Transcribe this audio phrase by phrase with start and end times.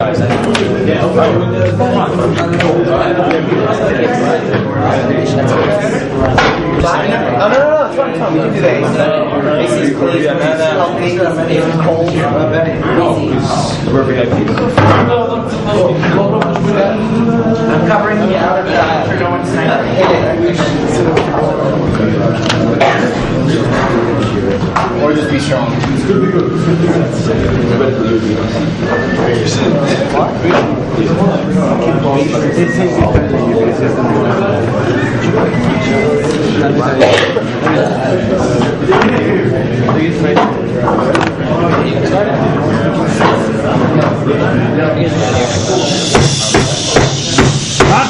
[0.00, 0.57] guys.
[1.08, 1.38] No, no,
[7.48, 9.58] no, no, it's fine, fine, we can do that.
[9.58, 11.16] AC is clean, healthy,
[11.56, 12.08] it's cold.
[17.68, 19.48] I'm covering the outer side for no one's
[25.02, 25.68] Or just be strong.
[30.98, 31.06] Once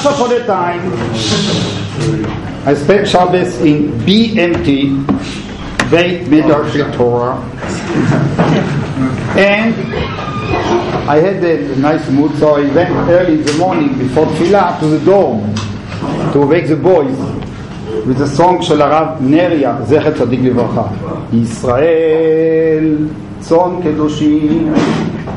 [0.05, 0.93] upon a time,
[2.67, 5.07] I spent Shabbos in BMT,
[5.91, 7.37] Beit Midrash Torah,
[9.37, 9.75] and
[11.09, 14.87] I had a nice mood, so I went early in the morning before tefillah to
[14.89, 15.41] the dorm
[16.35, 17.17] to wake the boys
[18.07, 20.83] with the song של הרב נריה, זכר צדיק לברכה.
[21.33, 22.97] ישראל
[23.41, 24.75] צאן קדושים,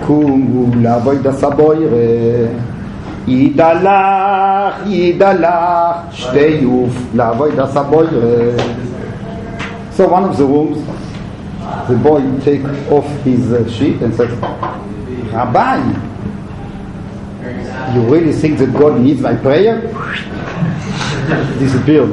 [0.07, 2.47] קומו לעבוד הסבוירה.
[3.27, 8.57] ידלך, ידלך, שתי יוף, לעבוד הסבוירה.
[9.97, 10.79] So one of the rooms,
[11.87, 14.31] the boy take off his uh, sheet and says,
[15.31, 15.77] Rabbi,
[17.95, 19.81] you really think that God needs my prayer?
[21.57, 22.09] Disappeared.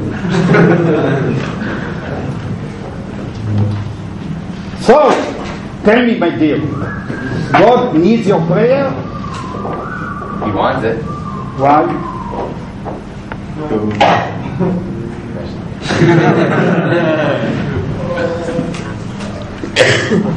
[4.82, 5.10] so,
[5.84, 6.58] tell me, my dear,
[7.52, 8.90] God needs your prayer?
[10.44, 11.02] He wants it.
[11.58, 12.04] Why?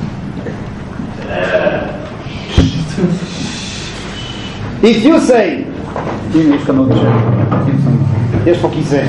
[4.82, 5.64] If you say,
[6.34, 7.16] הנה יש כאן עוד שם,
[8.46, 9.02] יש פה כיסא.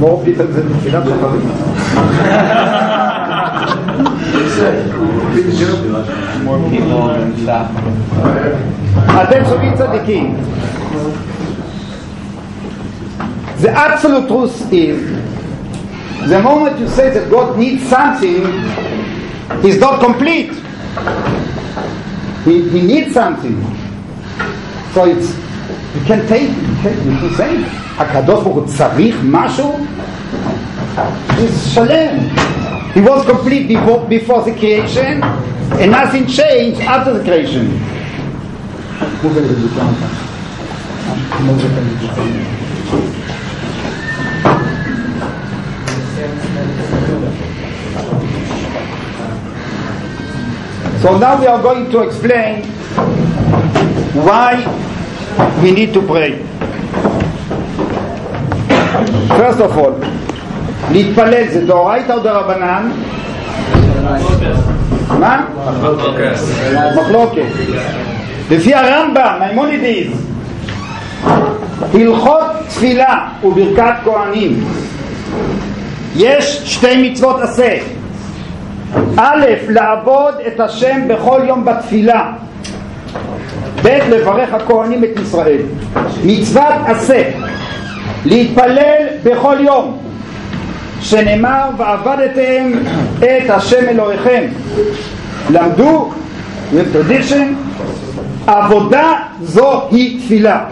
[0.00, 1.48] לא עובדים על זה בתחילת שחרים.
[9.22, 10.36] אתם שומעים צדיקים.
[13.60, 15.00] The absolute truth is,
[16.28, 18.42] the moment you say that God needs something,
[19.62, 20.52] He's not complete.
[22.44, 23.56] He, he needs something.
[24.92, 25.36] So it's,
[25.94, 27.64] you can take, you can, you can say,
[27.98, 29.76] הקדוש ברוך הוא צריך משהו?
[31.30, 32.18] He's שלם.
[32.94, 35.22] He was complete before, before the creation,
[35.80, 37.66] and nothing changed after the creation.
[51.03, 52.63] So now we are going to explain
[54.23, 54.55] why
[55.61, 56.39] we need to pray.
[59.35, 59.93] First of all,
[60.91, 62.91] להתפלל זה דאורייתא או דרבנן?
[65.19, 65.45] מה?
[66.95, 67.45] מחלוקת.
[68.51, 70.17] לפי הרמב"ם, מימונידיס,
[71.93, 74.63] הלכות תפילה וברכת כהנים,
[76.15, 77.77] יש שתי מצוות עשה.
[79.17, 82.31] א', לעבוד את השם בכל יום בתפילה.
[83.83, 85.61] ב', לברך הכהנים את ישראל.
[86.25, 87.29] מצוות עשה,
[88.25, 89.97] להתפלל בכל יום,
[91.01, 92.71] שנאמר ועבדתם
[93.17, 94.43] את השם אלוהיכם.
[95.49, 96.11] למדו,
[96.71, 97.53] tradition,
[98.47, 100.65] עבודה זו היא תפילה.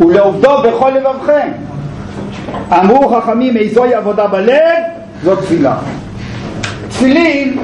[0.00, 1.48] ולעובדו בכל לבבכם.
[2.72, 4.82] אמרו חכמים איזוהי עבודה בלב,
[5.24, 5.76] זו תפילה.
[6.95, 7.57] תפילין,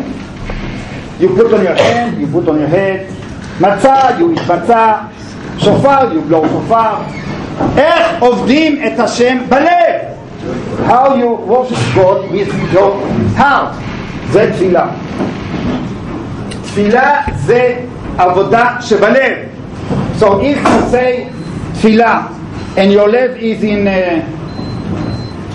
[1.20, 3.14] you put on your hand, you put on your head,
[3.62, 4.94] מצה, you eat מצה,
[5.58, 6.94] שופר, you blow שופר.
[7.78, 10.18] איך עובדים את השם בלב?
[10.88, 12.92] How you worship God with your
[13.38, 13.74] heart.
[14.32, 14.86] זה תפילה.
[16.64, 17.76] תפילה זה
[18.18, 19.34] עבודה שבלב.
[20.20, 21.30] So if you say
[21.74, 22.22] תפילה
[22.76, 24.22] and your love is in uh,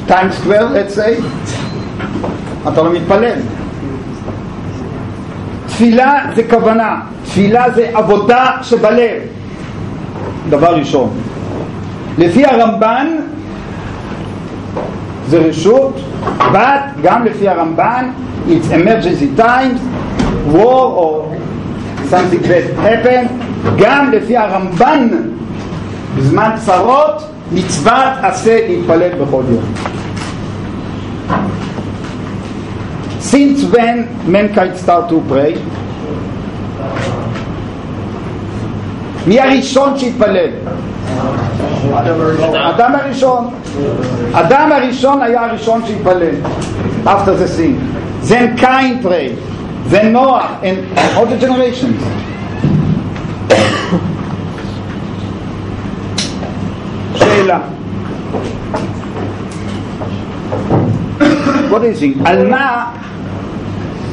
[0.09, 1.23] Times Square, let's say,
[2.69, 3.39] אתה לא מתפלל.
[5.78, 9.22] תפילה זה כוונה, תפילה זה עבודה שבלב.
[10.50, 11.10] דבר ראשון.
[12.18, 13.08] לפי הרמב"ן
[15.28, 16.00] זה רשות,
[16.40, 18.10] but גם לפי הרמב"ן
[18.48, 19.80] it's emergency times,
[20.54, 21.36] war or
[22.10, 23.30] something that happened,
[23.78, 25.08] גם לפי הרמב"ן
[26.18, 29.64] בזמן צרות מצוות עשה להתפלל בכל יום.
[33.27, 35.59] Since when mankind start to pray?
[39.27, 40.51] מי הראשון שהתפלל?
[42.53, 43.51] אדם הראשון.
[44.33, 46.35] אדם הראשון היה הראשון שהתפלל.
[47.07, 47.79] After the sin.
[48.25, 49.37] Then Cain prayed.
[49.91, 50.79] Then Noah and
[51.17, 52.03] all the generations.
[57.15, 57.59] שאלה.
[61.71, 62.17] What is it?
[62.25, 62.85] על מה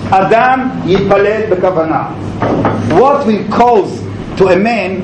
[0.09, 2.03] אדם יתפלל בכוונה?
[2.89, 4.03] What will cause
[4.37, 5.01] to a man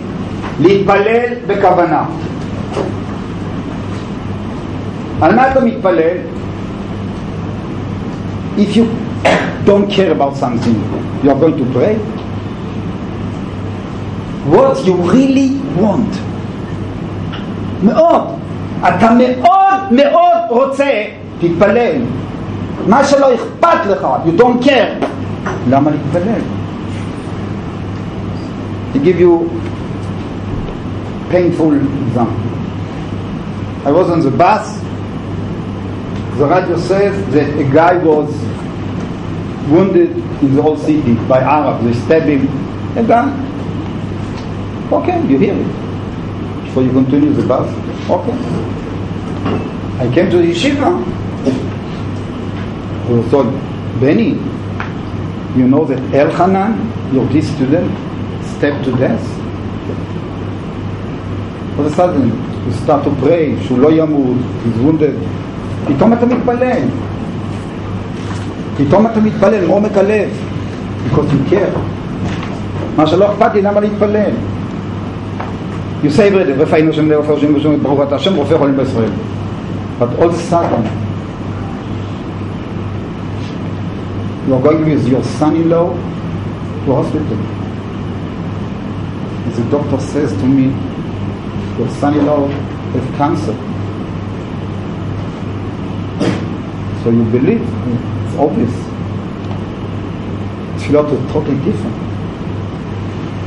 [0.60, 2.04] להתפלל בכוונה?
[5.22, 6.18] על מה אתה מתפלל?
[8.58, 8.86] If you
[9.66, 10.78] don't care about something,
[11.24, 11.96] you are going to pray?
[14.56, 15.50] What you really
[15.82, 16.14] want.
[17.84, 18.24] מאוד.
[18.88, 21.04] אתה מאוד מאוד רוצה,
[21.40, 22.02] תתפלל.
[22.89, 25.05] מה שלא אכפת לך, you don't care,
[25.71, 26.41] למה להתפלל?
[28.95, 29.49] To give you
[31.31, 32.51] painful example.
[33.87, 34.81] I was on the bus,
[36.39, 38.29] the radio says that a guy was
[39.69, 40.11] wounded
[40.43, 41.85] in the whole city by Arabs.
[41.85, 42.49] They stabbed him.
[42.97, 43.29] A gun.
[44.93, 46.75] Okay, you hear it.
[46.75, 47.69] So you continue the bus.
[48.11, 48.33] Okay.
[50.01, 51.20] I came to the yeshiva.
[53.10, 53.48] He was told,
[54.00, 54.32] Benny,
[55.56, 56.74] you know that Elchanan,
[57.14, 57.92] your this student,
[58.58, 59.24] stabbed to death?
[61.78, 62.28] All of a sudden,
[62.66, 65.16] you start to pray, שהוא לא ימות, he's wounded.
[65.88, 66.82] פתאום אתה מתפלל.
[68.78, 70.30] פתאום אתה מתפלל מעומק הלב.
[71.06, 71.80] because you care.
[72.98, 74.32] מה שלא אכפת לי, למה להתפלל?
[76.04, 78.78] You say every day, רפא היינו שם לרפא השם ושם ברוך אתה השם רופא חולים
[78.78, 79.10] בישראל.
[80.00, 80.99] But all of a sudden,
[84.48, 85.90] you are going with your son-in-law
[86.86, 87.38] to hospital.
[89.46, 90.66] And the doctor says to me,
[91.80, 93.56] your son-in-law has cancer.
[97.04, 98.74] So you believe, it's obvious.
[100.78, 101.96] תפילות are totally different.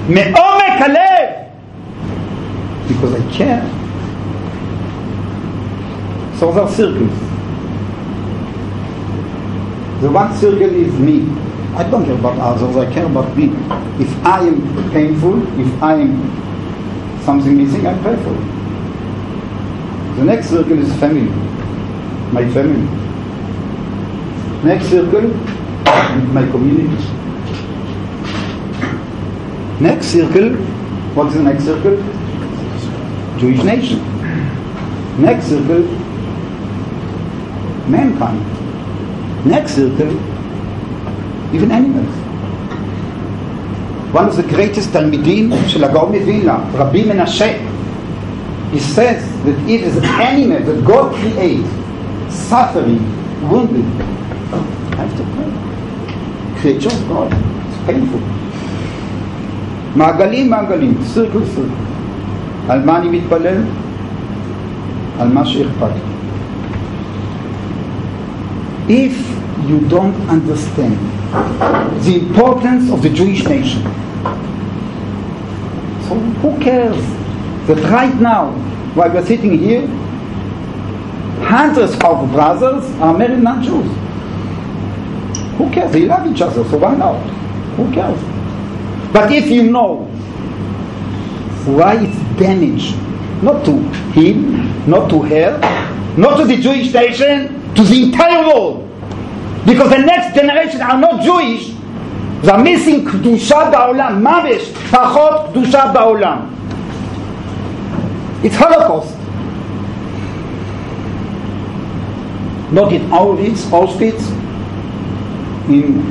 [0.08, 1.28] מעומק הלב!
[2.88, 3.62] Because I care.
[6.38, 7.31] So there are circles.
[10.03, 11.21] The one circle is me.
[11.77, 13.45] I don't care about others, I care about me.
[14.03, 20.17] If I am painful, if I am something missing, I pray for it.
[20.17, 21.29] The next circle is family,
[22.33, 22.83] my family.
[24.65, 25.29] Next circle,
[26.37, 27.01] my community.
[29.81, 30.49] Next circle,
[31.15, 31.95] what is the next circle?
[33.39, 34.03] Jewish nation.
[35.21, 35.83] Next circle,
[37.87, 38.52] mankind.
[39.44, 40.12] Next circle,
[41.54, 42.14] even animals.
[44.12, 47.52] One of the greatest Talmidim של הגאון מווילנה, רבי מנשה,
[48.72, 51.68] he says that it is an animal that God creates,
[52.50, 53.00] suffering,
[53.50, 53.84] wounded,
[54.52, 55.50] I have to pray.
[56.60, 58.20] Creature of God, it's painful.
[59.96, 61.68] מעגלים מעגלים, סירקל סירקל.
[62.68, 63.62] על מה אני מתפלל?
[65.18, 66.11] על מה שאכפת לי.
[68.89, 69.15] If
[69.69, 70.97] you don't understand
[72.03, 73.81] the importance of the Jewish nation,
[76.03, 76.97] so who cares
[77.67, 78.51] that right now,
[78.93, 79.87] while we're sitting here,
[81.45, 83.89] hundreds of brothers are married non-Jews.
[85.57, 85.91] Who cares?
[85.93, 87.21] They love each other, so why not?
[87.77, 88.19] Who cares?
[89.13, 90.05] But if you know
[91.65, 92.95] why it's damage,
[93.41, 93.77] not to
[94.11, 95.57] him, not to her,
[96.17, 98.88] not to the Jewish nation, to the entire world,
[99.66, 101.72] because the next generation are not Jewish,
[102.42, 106.38] they are missing קדושה בעולם, ממש פחות קדושה בעולם.
[108.44, 109.14] It's Holocaust.
[112.72, 114.22] Not in Auschwitz, Auschwitz,
[115.68, 116.02] in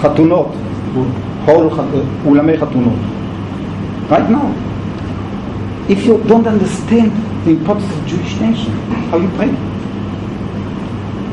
[0.00, 0.52] חתונות,
[1.46, 1.70] whole
[2.26, 2.98] אולמי חתונות.
[4.10, 4.46] Right now.
[5.89, 7.11] If you don't understand
[7.45, 8.71] the importance of Jewish nation,
[9.11, 9.49] how you pray?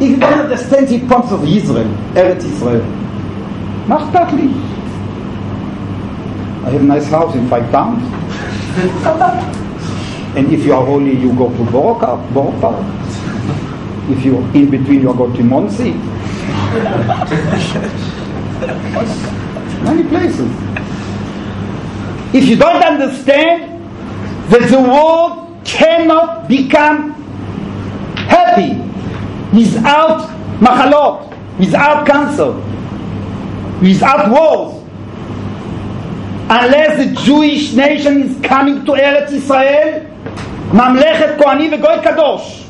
[0.04, 2.82] If you don't understand the importance of Israel, Eretz Israel,
[3.86, 4.32] not אכפת
[6.62, 8.02] I have a nice house in five towns.
[10.36, 12.84] and if you are holy, you go to Boroka, uh, Borough
[14.10, 15.92] If you in between, you go to Monsey.
[19.84, 20.50] Many places.
[22.34, 23.69] If you don't understand,
[24.49, 27.11] that the world cannot become
[28.27, 28.73] happy
[29.55, 30.29] without
[30.59, 32.51] machalot, without cancer,
[33.81, 34.81] without wars.
[36.47, 40.01] Unless the Jewish nation is coming to Eretz Israel,
[40.73, 42.65] ממלכת כהנים וגוי קדוש,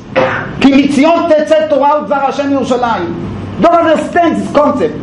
[0.60, 3.14] כי מציון תצא תורה ודבר השם ירושלים.
[3.60, 4.94] Don't understand this concept.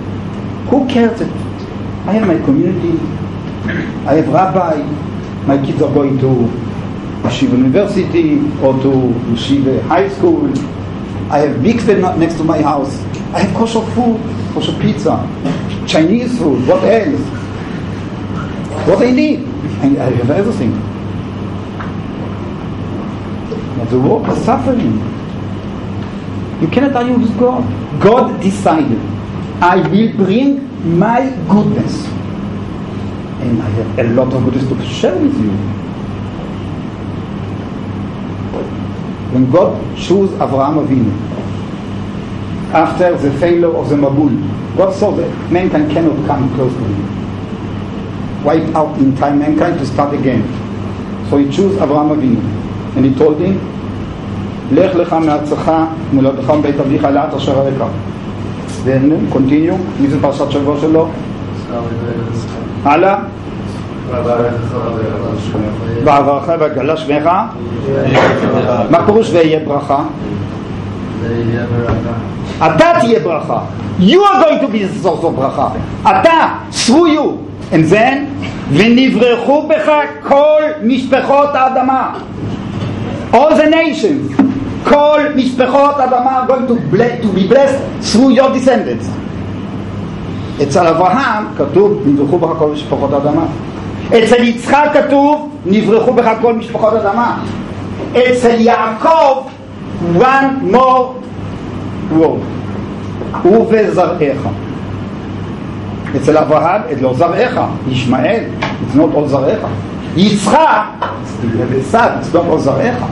[0.69, 1.31] Who cares it?
[2.05, 2.99] I have my community,
[4.05, 4.75] I have rabbi,
[5.46, 6.26] my kids are going to
[7.26, 10.50] Yeshiva University or to Yeshiva High School.
[11.30, 11.76] I have big
[12.18, 12.94] next to my house.
[13.34, 14.20] I have kosher food,
[14.54, 15.16] kosher pizza,
[15.86, 17.20] Chinese food, what else?
[18.88, 19.40] What I need.
[19.80, 20.72] And I have everything.
[23.78, 24.98] But the world is suffering.
[26.60, 27.62] You cannot argue with God.
[28.02, 28.98] God decided,
[29.62, 32.17] I will bring my goodness.
[33.40, 35.50] And I have a lot of goodness to share with you.
[39.32, 41.12] When God chose Avraham Avinu,
[42.72, 48.44] after the failure of the Mabul, God saw that mankind cannot come close to him.
[48.44, 50.42] Wipe out in time mankind to start again.
[51.30, 52.42] So he chose Avraham Avinu.
[52.96, 53.60] And he told him,
[54.72, 55.72] לך לך מארצך
[56.12, 57.88] מולדתך מבית אביך לאט אשר אראך.
[58.84, 61.08] והנה, קונטיניו, מי זה פרשת שבוע שלו?
[62.84, 63.18] הלאה.
[66.03, 67.29] בעברך וגלה שמך.
[68.89, 70.03] מה פירוש ויהיה ברכה?
[72.57, 73.59] אתה תהיה ברכה.
[73.99, 75.67] You are going to be the source of ברכה.
[76.03, 77.37] אתה, through you.
[77.71, 79.91] And then, ונברחו בך
[80.27, 82.13] כל משפחות האדמה.
[83.33, 84.43] All the nations.
[84.83, 86.75] כל משפחות אדמה are going to,
[87.23, 89.07] to be blessed through your descendants.
[90.63, 93.45] אצל אברהם כתוב נברחו בך כל משפחות אדמה.
[94.08, 97.38] אצל יצחק כתוב נברחו בך כל משפחות אדמה.
[98.12, 99.42] אצל יעקב
[100.18, 101.02] one more
[102.18, 104.48] word ובזרעך.
[106.16, 109.60] אצל אברהם, את לא זרעך, ישמעאל, it's not all זרעך.
[110.16, 110.82] יצחק,
[111.50, 113.04] it's not all זרעך.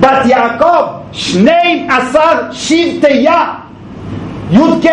[0.00, 3.44] בת יעקב, שנים עשר שבטיה,
[4.50, 4.90] י"ק,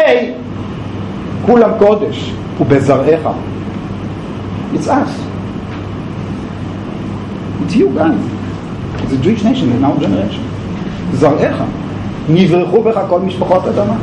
[1.46, 3.28] כולם קודש, ובזרעך.
[4.76, 5.27] Us.
[7.65, 8.19] It's you guys.
[9.03, 10.43] It's a Jewish nation in our generation.
[11.13, 11.63] זרעך.
[12.29, 13.97] נברחו בך כל משפחות אדמה.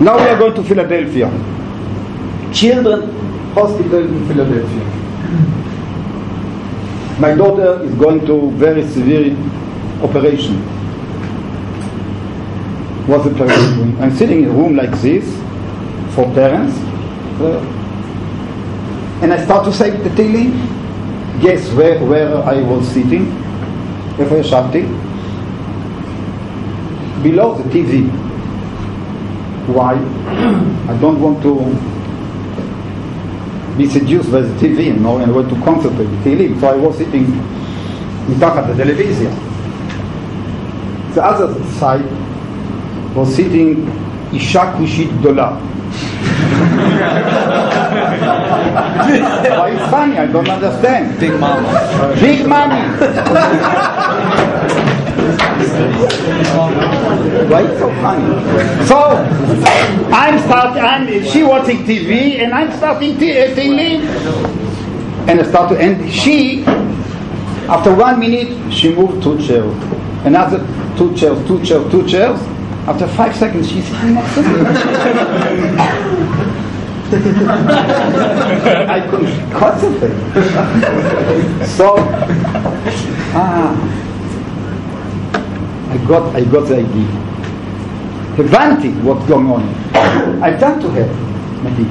[0.00, 1.28] Now we are going to Philadelphia.
[2.52, 3.00] Children
[3.54, 4.84] Hospital in Philadelphia.
[7.18, 9.34] My daughter is going to very severe
[10.02, 10.56] operation.
[13.06, 13.98] What's the parents doing?
[14.02, 15.24] I'm sitting in a room like this
[16.14, 16.76] for parents,
[17.40, 17.60] uh,
[19.22, 20.52] and I start to say the Tehillim.
[21.42, 23.26] Guess where, where I was sitting?
[24.18, 24.84] איפה ישבתי?
[27.22, 28.08] Below the TV.
[29.74, 29.94] Why?
[30.88, 31.52] I don't want to
[33.76, 36.60] be seduced by the TV, you know, and want to concentrate the Tehillim.
[36.60, 37.26] So I was sitting
[38.28, 39.30] מתחת לטלוויזיה.
[41.14, 41.48] The other
[41.80, 42.04] side
[43.14, 43.90] was sitting
[44.32, 45.50] אישה כושית גדולה.
[48.51, 50.17] Why it's funny?
[50.17, 51.19] I don't understand.
[51.19, 52.15] Big mama.
[52.19, 52.81] Big money.
[57.49, 58.85] Why it's so funny?
[58.85, 58.97] So
[60.11, 60.83] I'm starting.
[60.83, 64.01] I'm she watching TV and I'm starting t- uh, TV.
[65.29, 66.63] And I start to and she
[67.69, 69.71] after one minute she moved two chairs.
[70.25, 70.59] Another
[70.97, 72.39] two chairs, two chairs, two chairs.
[72.87, 76.37] After five seconds she's sitting next to me.
[78.96, 80.16] I couldn't concentrate.
[81.66, 81.94] so,
[83.34, 83.72] ah,
[85.90, 87.08] I got, I got the idea.
[88.38, 89.62] הבנתי what's going on.
[90.42, 91.08] I turned to her,
[91.62, 91.86] Madi,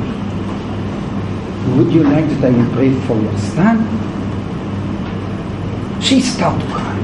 [1.75, 3.77] would you like that I will pray for your son?
[6.01, 6.95] She started to cry.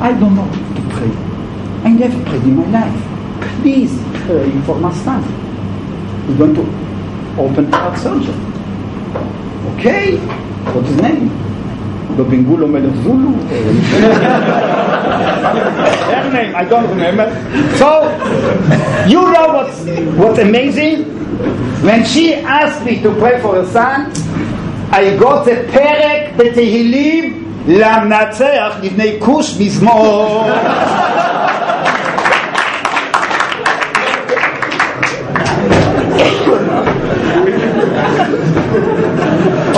[0.00, 1.12] I don't know to pray.
[1.88, 3.00] I never prayed in my life.
[3.62, 3.94] Please
[4.26, 5.22] pray for my son.
[6.28, 6.64] We're going to
[7.38, 8.34] open heart surgery.
[9.74, 10.16] Okay,
[10.72, 11.30] what's his name?
[12.18, 13.28] לא בנגולו מלך זולו?
[16.10, 17.26] Her name, I don't remember.
[17.80, 17.88] So,
[19.06, 19.78] you know what's,
[20.20, 21.04] what's amazing?
[21.82, 24.12] When she asked me to pray for her son,
[24.90, 30.44] I got the פרק בתהילים למנצח לפני כוש מזמור.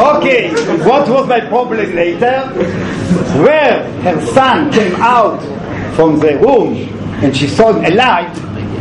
[0.01, 0.49] Okay,
[0.83, 2.47] what was my problem later?
[3.43, 5.39] Where her son came out
[5.95, 6.73] from the room
[7.23, 8.33] and she saw a light,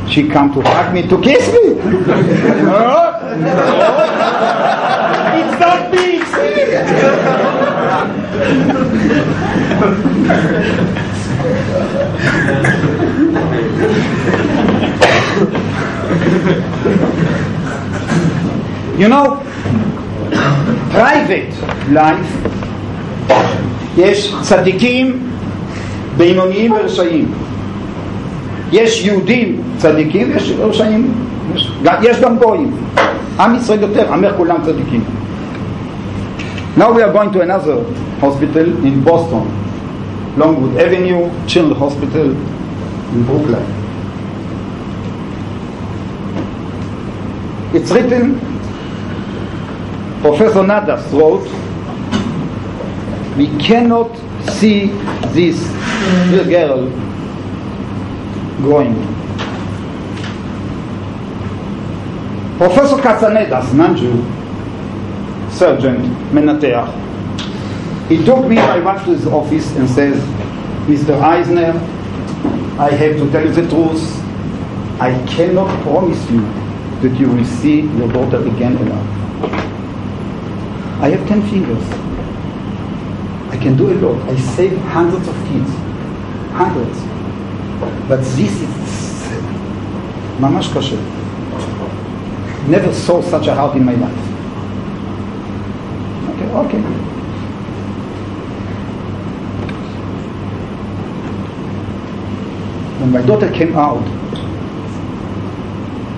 [0.09, 1.77] she come to hug me to kiss me.
[5.37, 6.21] it's not me,
[18.99, 19.50] you know,
[20.92, 21.54] private
[21.94, 22.50] life,
[23.98, 25.20] יש צדיקים,
[26.18, 27.32] בינוניים ורשעים.
[28.72, 31.14] יש יהודים צדיקים ויש רשעים,
[31.56, 31.72] יש,
[32.02, 32.72] יש גם גויים.
[33.40, 35.04] עם ישראל יותר, עמך כולם צדיקים.
[36.78, 37.78] Now we are going to another
[38.20, 39.44] hospital in Boston,
[40.38, 42.32] Longwood Avenue, Children's Hospital
[43.14, 43.66] in Brooklyn.
[47.74, 48.26] It's written,
[50.22, 51.48] Professor Nadas wrote,
[53.38, 54.16] we cannot
[54.54, 54.88] see
[55.34, 55.60] this
[56.32, 56.90] little girl
[58.58, 58.96] growing.
[62.58, 64.24] Professor Katsanedas, non-Jew,
[65.52, 65.98] surgeon,
[66.34, 66.90] מנתח,
[68.08, 70.16] he took me, I went to his office and says,
[70.88, 71.20] Mr.
[71.20, 71.74] Eisner,
[72.80, 74.22] I have to tell you the truth.
[75.02, 76.42] I cannot promise you
[77.02, 79.79] that you will see your daughter again alive.
[81.01, 81.83] I have 10 fingers.
[83.51, 84.29] I can do a lot.
[84.29, 85.71] I save hundreds of kids.
[86.53, 86.99] Hundreds.
[88.07, 88.69] But this is
[90.39, 91.01] mamash kosher.
[92.69, 94.19] Never saw such a heart in my life.
[96.35, 96.83] Okay, okay.
[103.01, 104.05] When my daughter came out,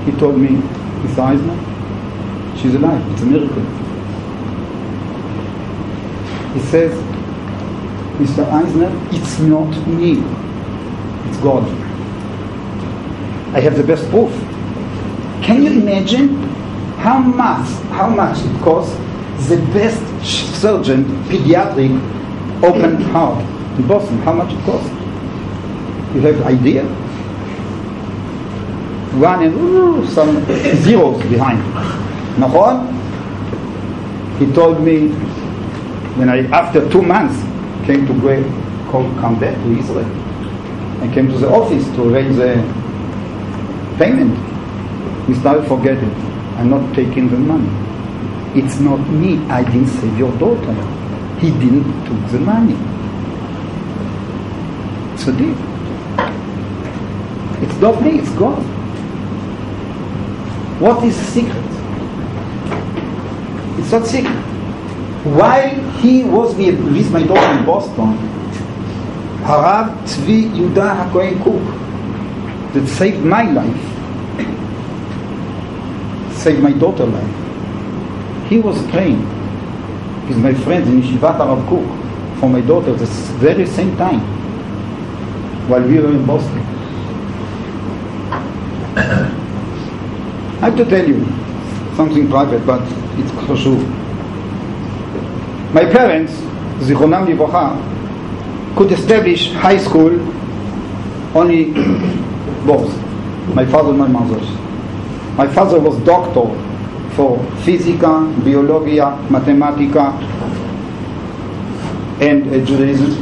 [0.05, 0.57] he told me,
[1.05, 1.57] Miss Eisner,
[2.57, 3.12] she's alive.
[3.12, 3.82] It's a miracle.
[6.53, 6.91] He says,
[8.17, 8.50] Mr.
[8.51, 10.24] Eisner, it's not me.
[11.30, 11.63] It's God.
[13.54, 14.32] I have the best proof.
[15.43, 16.30] Can you imagine
[16.97, 18.95] how much, how much it costs
[19.47, 20.02] the best
[20.60, 21.93] surgeon, pediatric,
[22.63, 23.43] open heart
[23.78, 24.17] in Boston?
[24.19, 24.89] How much it costs?
[26.15, 26.84] You have idea?
[29.19, 30.43] One and ooh, some
[30.84, 31.62] zeros behind.
[32.38, 32.97] נכון?
[34.39, 35.10] He told me
[36.16, 37.37] when I, after two months,
[37.87, 38.42] came to go,
[38.90, 40.07] come back to Israel.
[41.03, 42.55] I came to the office to raise the
[43.98, 44.37] payment.
[45.27, 46.11] He started forgetting.
[46.59, 47.68] I'm not taking the money.
[48.59, 49.38] It's not me.
[49.48, 50.75] I didn't save your daughter.
[51.40, 52.77] He didn't took the money.
[55.14, 55.57] It's a deal.
[57.62, 58.62] It's not me, it's God.
[60.81, 61.64] What is the secret?
[63.79, 64.52] It's not secret
[65.24, 68.16] while he was with my daughter in Boston,
[69.44, 71.62] Harav Tzvi Yudah HaKohen Kook
[72.74, 73.82] that saved my life,
[76.37, 78.48] saved my daughter's life.
[78.48, 79.20] He was praying
[80.26, 81.87] with my friends in Yeshivat Harav Kook
[82.40, 83.06] for my daughter at the
[83.38, 84.20] very same time
[85.68, 86.58] while we were in Boston.
[90.62, 91.24] I have to tell you
[91.94, 92.82] something private, but
[93.18, 94.02] it's for sure.
[95.72, 96.32] My parents,
[96.85, 100.20] Zichronam Yivocha, could establish high school
[101.35, 101.72] only
[102.66, 102.94] both,
[103.54, 104.38] my father and my mother.
[105.35, 106.44] My father was doctor
[107.16, 108.96] for physics, biology,
[109.32, 109.96] mathematics,
[112.20, 113.12] and uh, Judaism.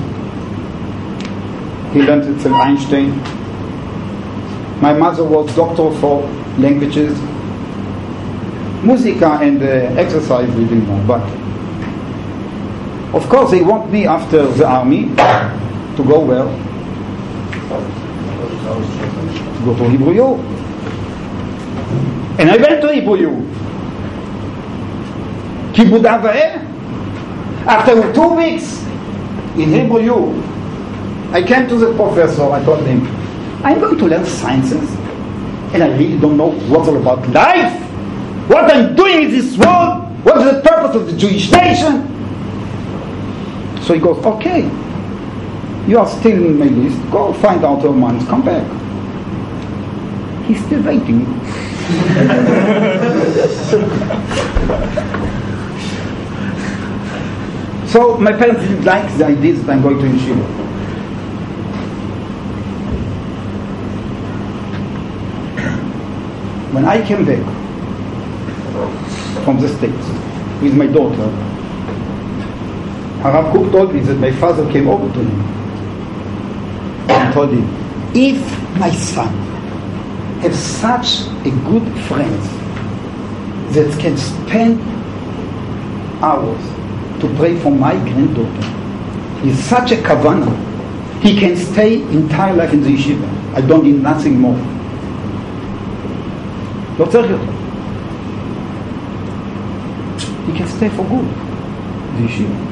[1.93, 3.17] He learned it from Einstein.
[4.81, 6.23] My mother was doctor for
[6.59, 7.17] languages,
[8.83, 11.40] musica and uh, exercise we didn't know, but
[13.15, 15.09] of course they want me after the army
[15.97, 16.47] to go where?
[19.57, 20.39] To go to Hebrew.
[22.39, 23.45] And I went to Hebrew.
[25.73, 26.67] Kibbutz.
[27.67, 28.83] After two weeks
[29.57, 30.43] in Hebrew
[31.33, 33.07] I came to the professor, I told him,
[33.65, 34.91] I'm going to learn sciences,
[35.73, 37.73] and I really don't know what's all about life,
[38.49, 42.10] what I'm doing in this world, what is the purpose of the Jewish nation.
[43.91, 44.63] So he goes, okay,
[45.89, 48.65] you are still in my list, go find out your months, come back.
[50.47, 51.27] He's still waiting.
[57.89, 60.47] so my parents didn't like the idea that I'm going to yeshiva.
[66.75, 67.45] When I came back
[69.45, 70.07] from the States
[70.63, 71.50] with my daughter,
[73.23, 75.41] Harav Kook told me that my father came over to him
[77.11, 77.69] and told him,
[78.15, 78.41] if
[78.79, 79.29] my son
[80.41, 82.41] have such a good friend
[83.75, 84.81] that can spend
[86.23, 86.63] hours
[87.21, 88.69] to pray for my granddaughter,
[89.43, 90.51] he's such a kavana,
[91.21, 93.55] he can stay entire life in the yeshiva.
[93.55, 94.57] I don't need nothing more.
[96.97, 97.41] Don't tell him
[100.47, 101.29] He can stay for good.
[102.17, 102.70] the yeshiva."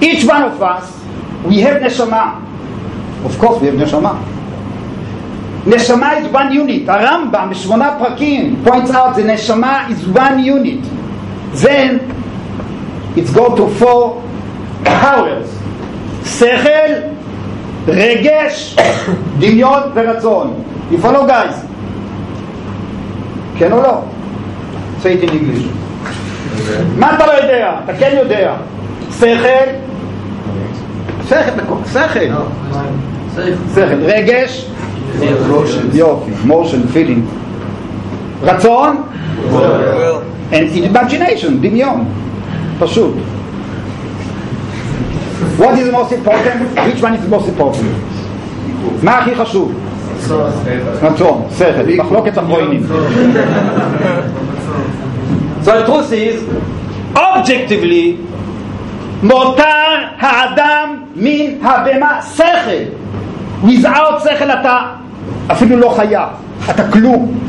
[0.00, 0.84] Each one of us,
[1.44, 2.40] we have neshama.
[3.24, 4.18] Of course, we have neshama.
[5.64, 6.88] Neshama is one unit.
[6.88, 10.84] הרמב"ם בשמונה פרקים points out the neshama is one unit.
[11.54, 12.00] Then
[13.16, 14.22] it's go to four
[14.84, 15.48] powers.
[16.24, 16.92] שכל,
[17.88, 18.76] רגש,
[19.38, 20.54] דמיון ורצון.
[20.90, 21.54] You follow guys?
[23.58, 24.02] כן או לא?
[25.02, 25.66] say it in English.
[26.98, 27.74] מה אתה לא יודע?
[27.84, 28.54] אתה כן יודע.
[29.18, 29.26] שכל,
[31.28, 31.36] שכל,
[31.92, 32.20] שכל,
[33.74, 34.66] שכל, רגש,
[35.92, 37.20] יופי, motion, feeling,
[38.42, 38.96] רצון,
[40.52, 42.04] and imagination, דמיון,
[42.78, 43.14] פשוט.
[45.58, 46.76] What is the most important?
[46.76, 47.92] Which one is the most important?
[49.02, 49.72] מה הכי חשוב?
[51.02, 52.82] רצון, שכל, מחלוקת אחרונים.
[55.64, 56.42] So the truth is,
[57.14, 58.16] objectively,
[59.23, 63.07] מותר האדם מן הבמה שכל.
[63.63, 64.79] without שכל אתה
[65.51, 66.27] אפילו לא חיה,
[66.69, 67.39] אתה כלום.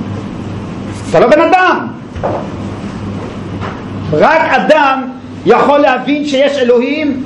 [1.11, 1.87] אתה לא בן אדם.
[4.13, 5.03] רק אדם
[5.47, 7.25] יכול להבין שיש אלוהים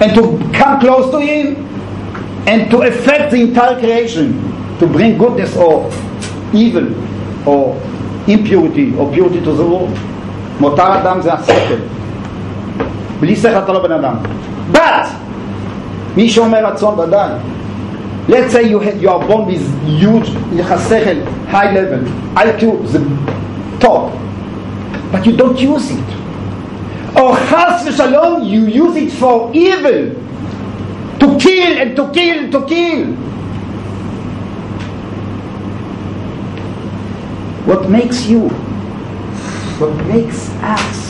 [0.00, 1.56] and to come close to him
[2.46, 4.26] and to affect the entire creation
[4.80, 5.90] to bring goodness or
[6.52, 6.86] evil
[7.46, 7.74] or
[8.28, 9.98] impurity or purity to the world.
[10.60, 11.97] מותר אדם זה השכל.
[13.19, 14.15] בלי שכל אתה לא בן אדם.
[14.73, 15.07] But,
[16.15, 17.29] מי שאומר רצון ודאי.
[18.27, 21.17] Let's say you, had, you are born with huge, יש לך שכל,
[21.51, 22.99] high level, IQ, זה
[23.79, 24.11] top,
[25.11, 27.17] but you don't use it.
[27.17, 30.15] Or חס ושלום, you use it for evil,
[31.19, 33.05] to kill and to kill and to kill.
[37.65, 38.49] What makes you,
[39.79, 41.06] what makes us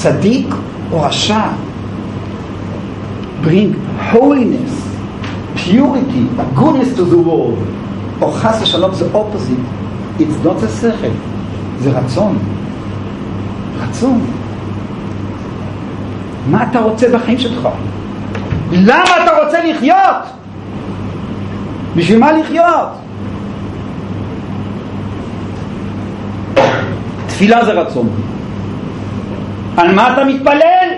[0.00, 0.48] tzaddik
[0.92, 1.52] or rasha
[3.42, 3.74] bring
[4.12, 4.72] holiness,
[5.56, 6.24] purity,
[6.56, 7.58] goodness to the world,
[8.22, 9.60] or chas v'shalom the opposite,
[10.18, 11.12] it's not a sechel,
[11.80, 12.38] זה רצון.
[13.80, 14.20] רצון.
[16.50, 17.68] מה אתה רוצה בחיים שלך?
[18.72, 20.22] למה אתה רוצה לחיות?
[21.96, 22.88] בשביל מה לחיות?
[27.26, 28.08] תפילה זה רצון.
[29.80, 30.88] על מה אתה מתפלל?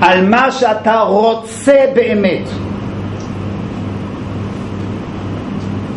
[0.00, 2.48] על מה שאתה רוצה באמת.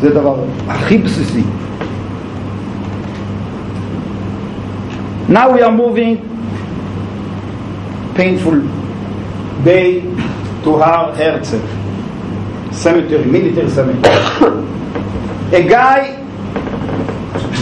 [0.00, 0.34] זה דבר
[0.68, 1.42] הכי בסיסי.
[5.28, 6.14] Now we are moving
[8.14, 8.58] painful
[9.64, 9.90] day
[10.64, 11.62] to Har Herzl
[12.72, 14.14] cemetery, military cemetery.
[15.60, 16.00] A guy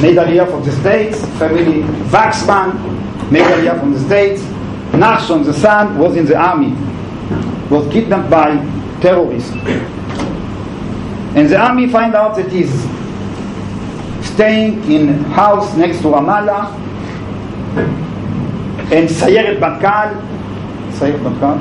[0.03, 1.83] made Aliyah from the States, family
[2.15, 2.71] Waxman
[3.33, 4.43] made Aliyah from the States.
[4.97, 6.73] Nachshon, the son, was in the army,
[7.71, 8.57] was kidnapped by
[9.01, 9.51] terrorists.
[11.37, 12.73] And the army find out that he's
[14.33, 16.73] staying in house next to Ramallah,
[18.93, 20.15] and Sayeret Matkal.
[20.93, 21.59] Sayeret Matkal,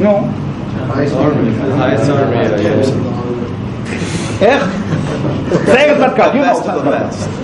[0.00, 0.20] No.
[0.88, 1.52] Highest army.
[4.42, 4.68] איך?
[5.64, 6.60] סיירת מטכ"ל, you know,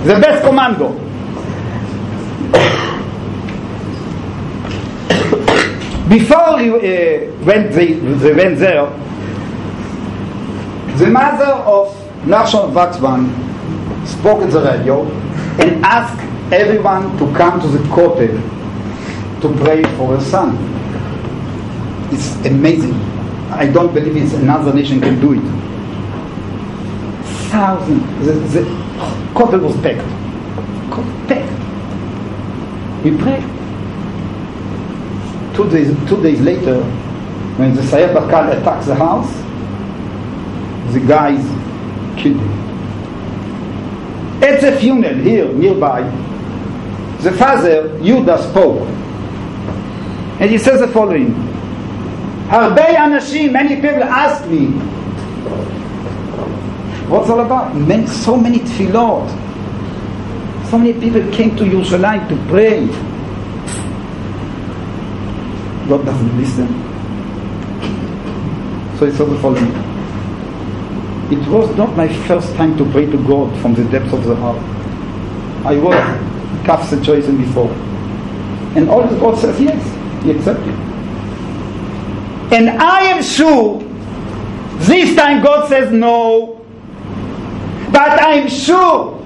[0.06, 0.88] the best commando.
[6.08, 8.86] Before he uh, went, they, they went there,
[10.96, 11.94] the mother of
[12.24, 13.28] Nachshon Wachsman
[14.06, 15.04] spoke at the radio
[15.60, 16.18] and asked
[16.50, 18.32] everyone to come to the kotel
[19.42, 20.56] to pray for her son.
[22.10, 22.94] It's amazing.
[23.50, 25.42] I don't believe it's another nation can do it.
[27.50, 28.26] Thousands.
[28.26, 28.66] The, the
[29.34, 30.08] kotel was packed.
[31.28, 31.52] Packed.
[33.04, 33.57] We prayed
[35.58, 36.80] two days, two days later,
[37.58, 39.28] when the Sayeret Matkal attacks the house,
[40.94, 41.42] the guys
[42.16, 42.58] killed him.
[44.40, 46.02] At the funeral here nearby,
[47.22, 48.86] the father, Yuda, spoke.
[50.40, 51.34] And he says the following
[52.46, 54.66] Harbei Anashim, many people ask me,
[57.10, 57.74] what's all about?
[58.08, 59.28] So many tefillot.
[60.70, 63.07] So many people came to Yerushalayim to pray.
[65.88, 66.68] God doesn't listen.
[68.98, 69.72] So it's also following.
[71.32, 74.36] It was not my first time to pray to God from the depths of the
[74.36, 74.58] heart.
[75.64, 75.94] I was
[76.66, 77.70] half centuries before.
[78.76, 80.74] And all God says yes, He accepted.
[82.52, 83.82] And I am sure
[84.86, 86.64] this time God says no.
[87.92, 89.18] But I'm sure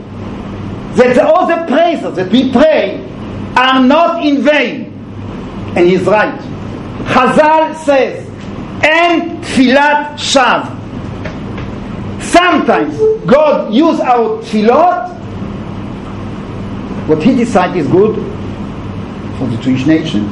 [0.94, 3.04] that all the prayers that we pray
[3.56, 4.81] are not in vain.
[5.74, 6.38] And he's right.
[7.12, 8.28] Chazal says,
[8.82, 10.68] "En tfilat shav."
[12.20, 15.08] Sometimes God use our tfilot.
[17.08, 18.14] What He decides is good
[19.38, 20.28] for the Jewish nation.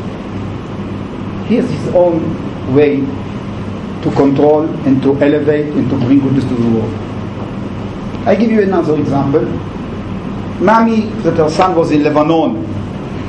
[1.48, 2.20] He has His own
[2.74, 3.00] way
[4.02, 6.94] to control and to elevate and to bring goodness to the world.
[8.26, 9.44] I give you another example.
[10.60, 12.62] Mami, that her son was in Lebanon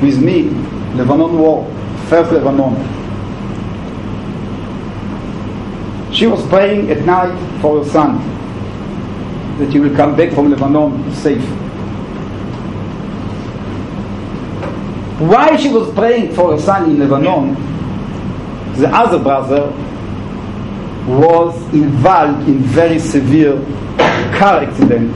[0.02, 0.50] with me,
[0.94, 1.66] Lebanon War,
[2.08, 2.74] first Lebanon.
[6.12, 8.18] She was praying at night for her son
[9.58, 11.42] that he will come back from Lebanon safe.
[15.20, 17.54] While she was praying for her son in Lebanon,
[18.74, 19.66] the other brother
[21.06, 23.56] was involved in very severe
[24.36, 25.14] car accident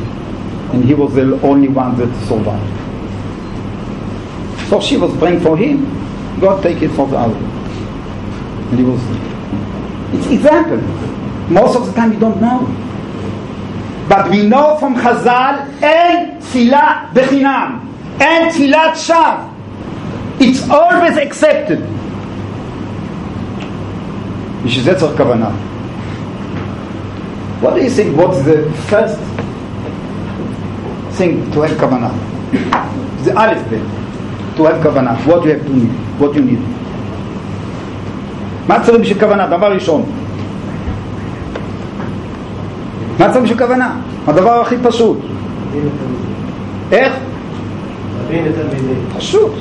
[0.73, 2.73] and he was the only one that survived.
[4.69, 5.87] So she was praying for him,
[6.40, 7.36] God take it for the other.
[7.36, 9.02] And he was
[10.14, 10.82] it's example.
[11.50, 12.68] Most of the time we don't know.
[14.10, 17.80] But we know from Chazal, אין תפילה בחינם,
[18.20, 19.52] אין תפילת שווא.
[20.40, 21.80] It's always accepted.
[24.66, 25.50] בשביל זה צריך כוונה.
[27.62, 28.18] What do you think?
[28.18, 29.20] What's the first
[31.18, 32.10] thing to have כוונה?
[33.22, 35.16] זה א' ב', to have כוונה.
[35.26, 36.62] What you have to need, what you need.
[38.68, 39.48] מה צריך בשביל כוונה?
[39.48, 40.04] דבר ראשון.
[43.20, 43.96] מה צריך בשביל כוונה?
[44.28, 45.18] הדבר הכי פשוט.
[46.92, 47.14] איך?
[49.18, 49.52] פשוט.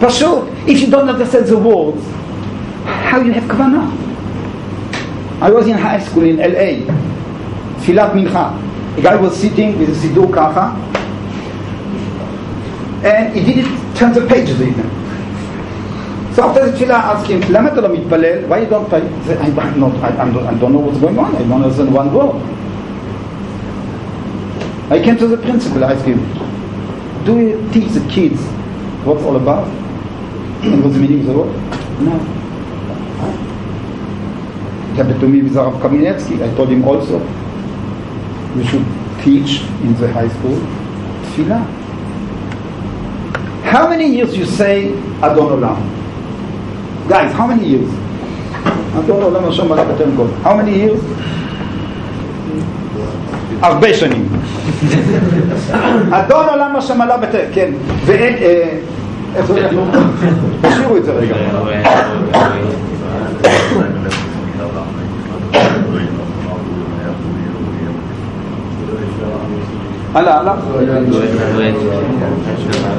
[0.00, 0.38] פשוט.
[0.66, 2.02] If you don't understand the words,
[3.10, 3.84] how you have כוונה?
[5.42, 6.92] I was in high school in LA,
[7.78, 8.50] תפילת מנחה.
[8.98, 10.70] A guy was sitting with a סידור ככה,
[13.02, 14.89] and he didn't tons of pages even.
[16.35, 17.41] So after the Chila, I asked him,
[18.49, 19.01] why you don't pray?
[19.01, 20.29] I, I'm not, I, I
[20.59, 21.33] don't know what's going on.
[21.35, 22.35] I don't understand one word.
[24.91, 26.19] I came to the principal, I asked him,
[27.25, 28.41] do you teach the kids
[29.05, 29.67] what's all about?
[30.63, 31.53] And what's the meaning of the word?
[32.01, 32.15] No.
[34.91, 36.41] It happened to me with Rav Kaminetsky.
[36.43, 37.19] I told him also,
[38.55, 38.85] you should
[39.23, 40.55] teach in the high school
[41.31, 41.84] tefillah.
[43.72, 45.78] How many years you say Adon Olam?
[47.08, 47.90] Guys, how many years?
[48.98, 50.26] אדון עולם השם מלך יותר מכל.
[50.44, 51.00] How many years?
[53.62, 54.28] הרבה שנים.
[56.10, 57.70] אדון עולם השם עלה בטל, כן.
[58.06, 58.34] ואין,
[59.36, 59.90] איך זה הולך?
[60.62, 61.34] תשאירו את זה רגע.
[70.15, 70.53] הלאה, הלאה.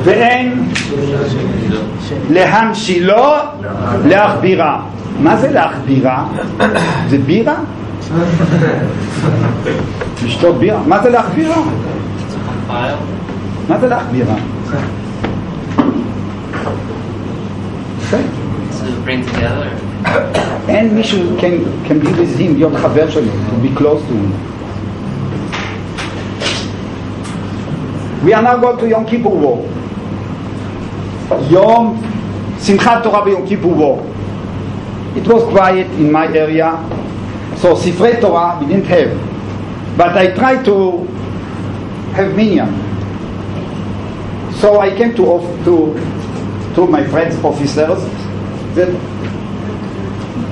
[0.05, 0.63] ואין
[2.31, 3.25] להמשילו
[4.05, 4.81] להכבירה.
[5.23, 6.27] מה זה להכבירה?
[7.09, 7.55] זה בירה?
[10.25, 10.81] לשתות בירה?
[10.87, 11.57] מה זה להכבירה?
[13.69, 14.35] מה זה להכבירה?
[20.69, 21.21] אין מישהו
[21.85, 24.56] can be with him, להיות חבר שלו, to be close to him.
[28.25, 29.63] We are now going to Yom Kippur War.
[31.51, 31.99] Yom
[32.59, 33.99] Simchat Torah Yom Kippur War.
[35.17, 36.73] It was quiet in my area,
[37.57, 39.97] so Sifrei Torah we didn't have.
[39.97, 41.05] But I tried to
[42.13, 42.73] have minyan.
[44.61, 45.75] So I came to to
[46.75, 48.03] to my friends officers
[48.75, 48.93] that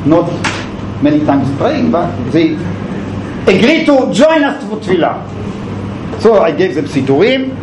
[0.07, 0.29] not
[1.03, 2.55] many times praying, but they
[3.46, 5.43] agreed to join us for tefillah.
[6.23, 7.55] So I gave them sidurim,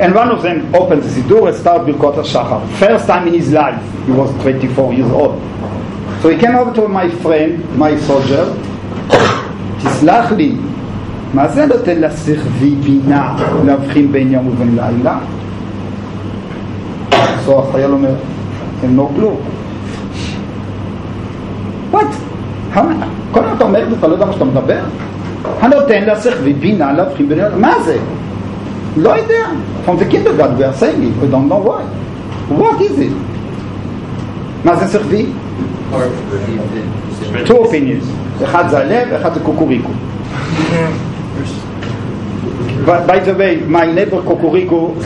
[0.00, 2.78] and one of them opened the sidur and started Birkot HaShachar.
[2.78, 5.40] First time in his life, he was 24 years old.
[6.22, 8.54] So he came over to my friend, my soldier,
[9.82, 10.54] תסלח לי,
[11.34, 15.18] מה זה נותן לשכבי בינה להבחין בין יום ובין לילה?
[17.46, 18.14] So החייל אומר,
[18.82, 19.36] הם לא כלום.
[21.92, 21.98] What?
[22.74, 22.78] How,
[23.32, 24.80] כל הזמן אתה אומר ואתה לא יודע מה שאתה מדבר?
[25.60, 27.38] הנותן לשכבי בינה להבחין בין...
[27.56, 27.96] מה זה?
[28.96, 29.44] לא יודע.
[29.86, 31.82] From the kindergarten we are saying it, we don't know why.
[32.58, 33.12] What is it?
[34.64, 35.26] מה זה שכבי?
[37.44, 38.04] two opinions.
[38.44, 39.90] אחד זה הלב, אחד זה קוקוריקו.
[42.86, 44.96] But by the way, my neighbor Kokoriko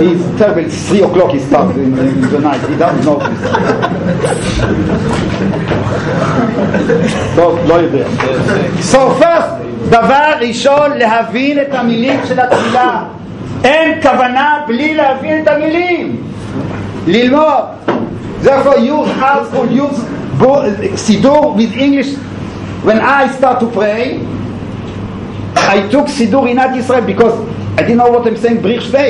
[0.00, 0.64] is terrible.
[0.64, 2.60] It's three o'clock he starts in, in the night.
[2.70, 3.38] He doesn't know this.
[7.36, 8.06] טוב, לא יודע.
[8.92, 9.51] So first,
[9.89, 13.03] דבר ראשון, להבין את המילים של התפילה.
[13.63, 16.15] אין כוונה בלי להבין את המילים.
[17.07, 17.63] ללמוד.
[18.43, 19.99] Therefore, use household, use
[20.95, 22.15] סידור with English.
[22.83, 24.19] When I start to pray,
[25.55, 27.33] I took סידור עינת ישראל because
[27.77, 29.05] I didn't know what I'm saying, בריך שווה.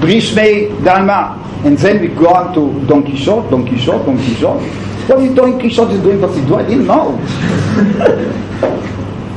[0.00, 0.44] בריך שווה
[0.84, 1.32] דלמה.
[1.64, 4.64] And then we go on to Don Quixote, Don Quixote, Don Quixote.
[5.08, 6.58] What is Don Quixote is doing for Siddur?
[6.58, 7.18] I didn't know.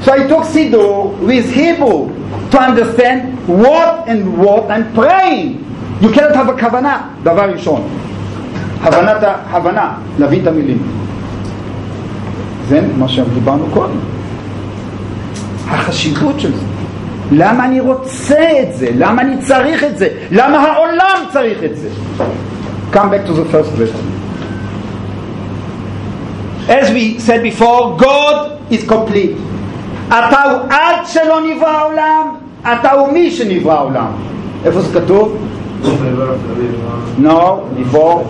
[0.03, 2.15] so I took Siddur with Hebrew
[2.51, 5.65] to understand what and what I'm praying.
[6.01, 7.83] You cannot have a כוונה, דבר ראשון.
[8.83, 9.17] הבנת,
[9.51, 10.79] הבנה, להבין את המילים.
[12.69, 13.99] זה מה שדיברנו קודם.
[15.69, 16.65] החשיבות של זה.
[17.33, 18.89] למה אני רוצה את זה?
[18.97, 20.09] למה אני צריך את זה?
[20.31, 21.89] למה העולם צריך את זה?
[22.93, 24.07] Come back to the first question.
[26.69, 29.37] As we said before, God is complete.
[30.12, 34.12] אתה הוא עד שלא נברא העולם, אתה הוא מי שנברא העולם.
[34.66, 35.38] איפה זה כתוב?
[37.24, 38.24] No, before.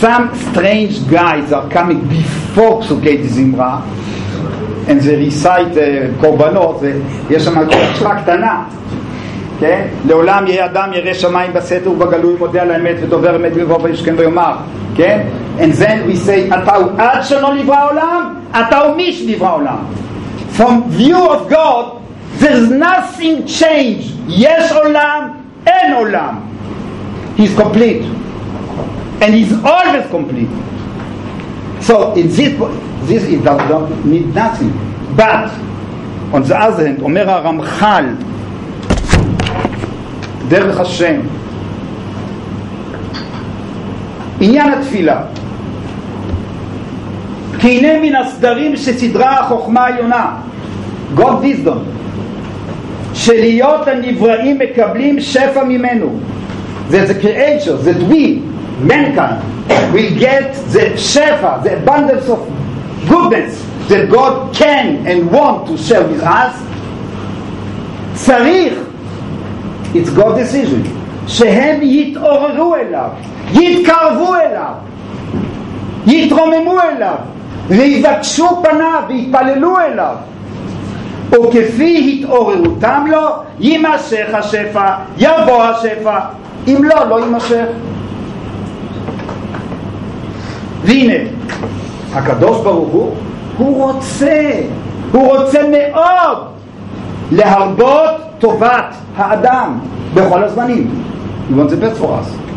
[0.00, 3.80] Some strange guys are coming before פסוקי דזמרה
[4.88, 6.82] and they recite uh, קורבנות,
[7.30, 8.62] יש שם הקשבה קטנה,
[9.60, 9.86] כן?
[10.06, 14.52] לעולם יהיה אדם ירא שמיים בסתר ובגלוי מודה על האמת ודובר אמת בלבו וישכן ויאמר,
[14.94, 15.20] כן?
[15.58, 19.77] And then we say, אתה הוא עד שלא נברא העולם, אתה הוא מי שנברא העולם.
[20.57, 21.85] From view of God,
[22.39, 24.11] there's nothing change.
[24.27, 25.29] יש עולם,
[25.67, 26.35] אין עולם.
[27.37, 28.03] He's complete.
[29.21, 30.49] And he's always complete.
[31.81, 32.53] So in this,
[33.07, 34.71] this it does not need nothing.
[35.15, 35.49] But
[36.33, 38.05] on the other hand, אומר הרמח"ל,
[40.47, 41.19] דרך השם,
[44.41, 45.21] עניין התפילה,
[47.58, 50.36] כי הנה מן הסדרים שסדרה החוכמה העליונה,
[51.16, 51.78] God wisdom,
[53.14, 56.18] שלהיות הנבראים מקבלים שפע ממנו.
[56.90, 58.42] There's a creature that we,
[58.80, 59.42] mankind,
[59.92, 62.38] will get the shefa, the abundance of
[63.08, 66.54] goodness that God can and want to share with us.
[68.14, 68.74] צריך,
[69.94, 70.88] it's God's decision,
[71.26, 73.08] שהם יתעוררו אליו,
[73.52, 74.72] יתקרבו אליו,
[76.06, 77.16] יתרוממו אליו,
[77.68, 80.14] ויבקשו פניו ויתפללו אליו.
[81.30, 83.28] וכפי התעוררותם לו,
[83.60, 86.18] יימשך השפע, יבוא השפע,
[86.68, 87.66] אם לא, לא יימשך.
[90.84, 91.14] והנה,
[92.14, 93.14] הקדוש ברוך הוא,
[93.58, 94.50] הוא רוצה,
[95.12, 96.38] הוא רוצה מאוד
[97.32, 99.78] להרבות טובת האדם
[100.14, 101.04] בכל הזמנים.
[101.50, 102.47] The best for us.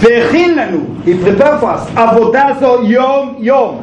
[0.00, 3.80] והכין לנו, he prepared for us, עבודה זו יום יום.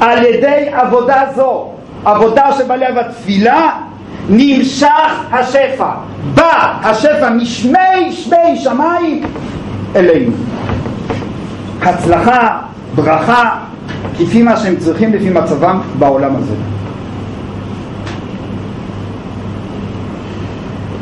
[0.00, 1.68] על ידי עבודה זו,
[2.04, 3.70] עבודה שבלב התפילה,
[4.28, 5.90] נמשך השפע.
[6.34, 9.22] בא השפע משמי שמי שמיים
[9.96, 10.32] אלינו.
[11.82, 12.58] הצלחה,
[12.94, 13.50] ברכה,
[14.18, 16.54] כפי מה שהם צריכים לפי מצבם בעולם הזה.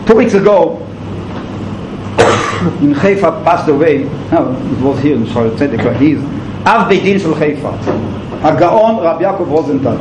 [0.07, 0.88] Two weeks ago,
[2.81, 6.22] in Haifa passed away, no, it was here in Shaare Tzedek, he is
[6.66, 7.72] Av Beidin Shel Haifa,
[8.42, 9.98] Hagaon Rabbi Yaakov Rosenthal.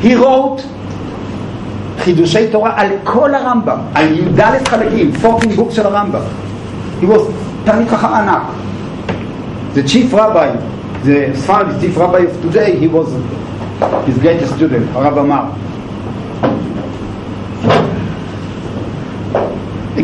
[0.00, 0.62] He wrote
[2.00, 6.24] חידושי תורה על כל הרמב"ם, על י"ד Chalakim 14 books of Rambam.
[7.00, 7.20] He was
[7.64, 8.42] תלמיד חכם ענק.
[9.74, 10.48] The chief rabbi,
[11.04, 13.06] the Sfarad, the chief rabbi of today, he was
[14.06, 15.44] his greatest student, Rabbi אמר.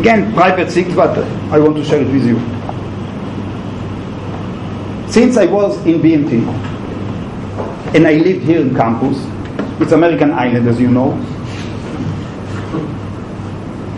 [0.07, 1.17] Again, private things, but
[1.51, 2.39] I want to share it with you.
[5.11, 6.47] Since I was in BMT,
[7.93, 9.17] and I lived here in campus,
[9.81, 11.11] it's American island, as you know,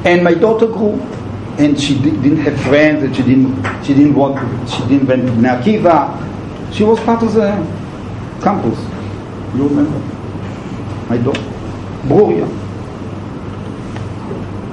[0.04, 1.00] and my daughter grew,
[1.60, 5.28] and she di- didn't have friends, and she didn't, she didn't want, she didn't went
[5.28, 6.74] to Bnei.
[6.74, 7.52] She was part of the
[8.42, 8.80] campus.
[9.56, 10.00] You remember?
[11.08, 11.40] My daughter,
[12.10, 12.50] Bruria.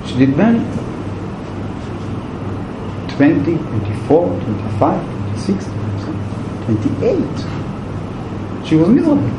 [0.08, 0.85] She did well.
[3.16, 5.64] 20, 24, 25, 26.
[6.66, 8.66] 28.
[8.66, 9.30] She was miserable.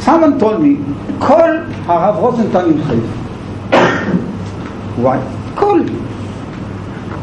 [0.00, 0.76] Someone told me,
[1.20, 3.08] call Harav Rosenthal in Haifa.
[5.02, 5.18] Why?
[5.56, 5.82] Call.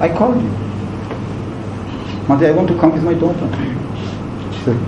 [0.02, 0.50] I called you.
[2.28, 3.48] Mother, I want to come with my daughter.
[4.54, 4.80] She said,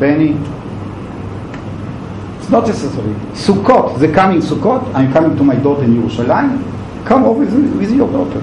[0.00, 0.32] Benny,
[2.38, 3.14] it's not necessary.
[3.34, 6.62] Sukkot, the coming Sukkot, I'm coming to my daughter in Yerushalayim.
[7.06, 8.42] Come over with, with your daughter.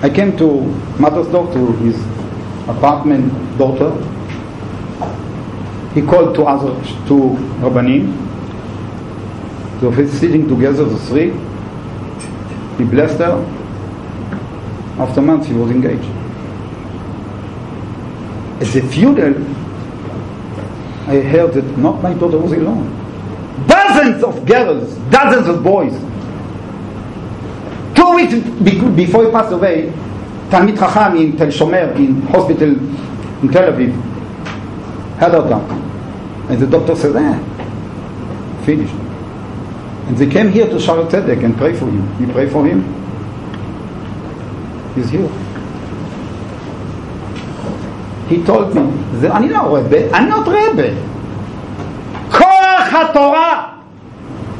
[0.00, 0.60] I came to
[1.00, 1.96] mother's daughter, his
[2.68, 3.90] apartment daughter.
[5.92, 6.72] He called to other
[7.08, 8.12] two rabbanim.
[9.80, 11.30] They were sitting together, the three.
[12.78, 13.42] He blessed her.
[15.00, 16.08] After months, he was engaged.
[18.62, 19.34] At the funeral,
[21.08, 22.86] I heard that not my daughter was alone.
[23.66, 26.05] Dozens of girls, dozens of boys.
[27.96, 28.34] Two weeks
[28.94, 29.92] before he passed away,
[30.50, 33.92] Talmid Chacham in Tel Shomer, in hospital in Tel Aviv,
[35.18, 35.74] had a doctor,
[36.48, 38.94] And the doctor said, ah, finished.
[40.06, 42.20] And they came here to Shaare Tzedek and pray for him.
[42.20, 42.84] You pray for him?
[44.94, 45.28] He's here.
[48.28, 48.82] He told me,
[49.28, 50.94] "I'm not רבה, I'm not רבה.
[52.30, 53.58] כוח haTorah,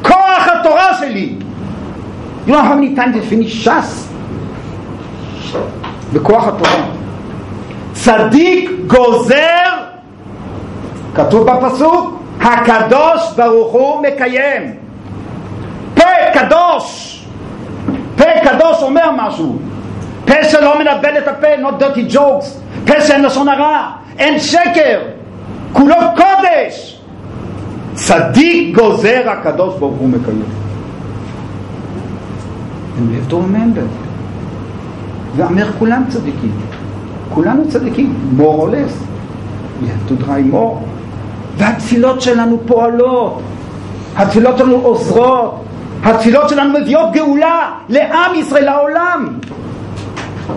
[0.03, 1.46] כוח haTorah שלי.
[2.46, 4.08] You know how many times it finished ש"ס?
[6.12, 6.84] בכוח התורה.
[7.92, 9.68] צדיק גוזר,
[11.14, 14.62] כתוב בפסוק, הקדוש ברוך הוא מקיים.
[15.94, 16.02] פה
[16.34, 17.18] קדוש,
[18.16, 19.58] פה קדוש אומר משהו.
[20.24, 22.46] פה שלא מנבל את הפה, not dirty jokes,
[22.86, 25.00] פה שאין לשון הרע, אין שקר,
[25.72, 27.00] כולו קודש.
[27.94, 30.44] צדיק גוזר הקדוש ברוך הוא מקיים.
[32.97, 33.87] And we have to remember.
[35.35, 36.51] ואמר כולם צדיקים.
[37.29, 38.93] כולנו צדיקים, more or less.
[39.81, 40.77] We have to try more.
[41.57, 43.41] והתפילות שלנו פועלות.
[44.15, 45.63] התפילות שלנו עוזרות.
[46.03, 49.27] התפילות שלנו מביאות גאולה לעם ישראל, לעולם.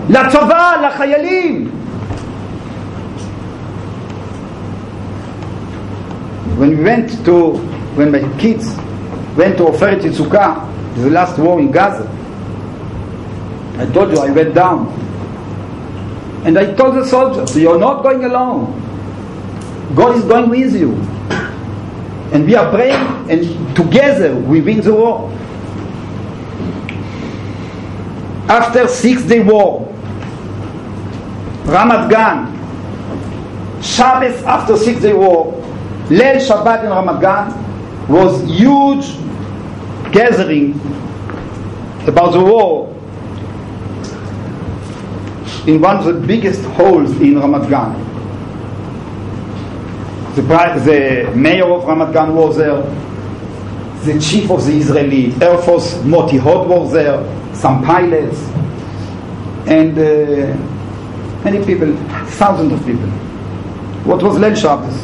[0.09, 1.71] לצבא, לחיילים.
[6.59, 7.55] When we went to,
[7.97, 8.77] when my kids
[9.37, 10.53] went to Oferet Yitzukah,
[10.97, 12.07] the last war in Gaza,
[13.81, 14.89] I told you I went down.
[16.45, 18.77] And I told the soldiers, you're not going alone.
[19.95, 20.93] God is going with you.
[22.33, 25.31] And we are praying, and together we win the war.
[28.51, 29.89] After Six Day War,
[31.65, 35.55] Ramat Gan, Shabbos after Six Day War,
[36.11, 39.17] Leil Shabbat in Ramat Gan was huge
[40.13, 40.73] gathering
[42.07, 42.90] about the war
[45.67, 48.07] in one of the biggest halls in Ramat Gan.
[50.35, 52.81] The, the mayor of Ramat Gan was there,
[54.05, 57.19] the chief of the Israeli Air Force, Moti Hod, was there,
[57.55, 58.39] some pilots,
[59.67, 60.57] and uh,
[61.45, 61.95] many people,
[62.39, 63.09] thousands of people.
[64.05, 64.97] What was Leil Shabbos?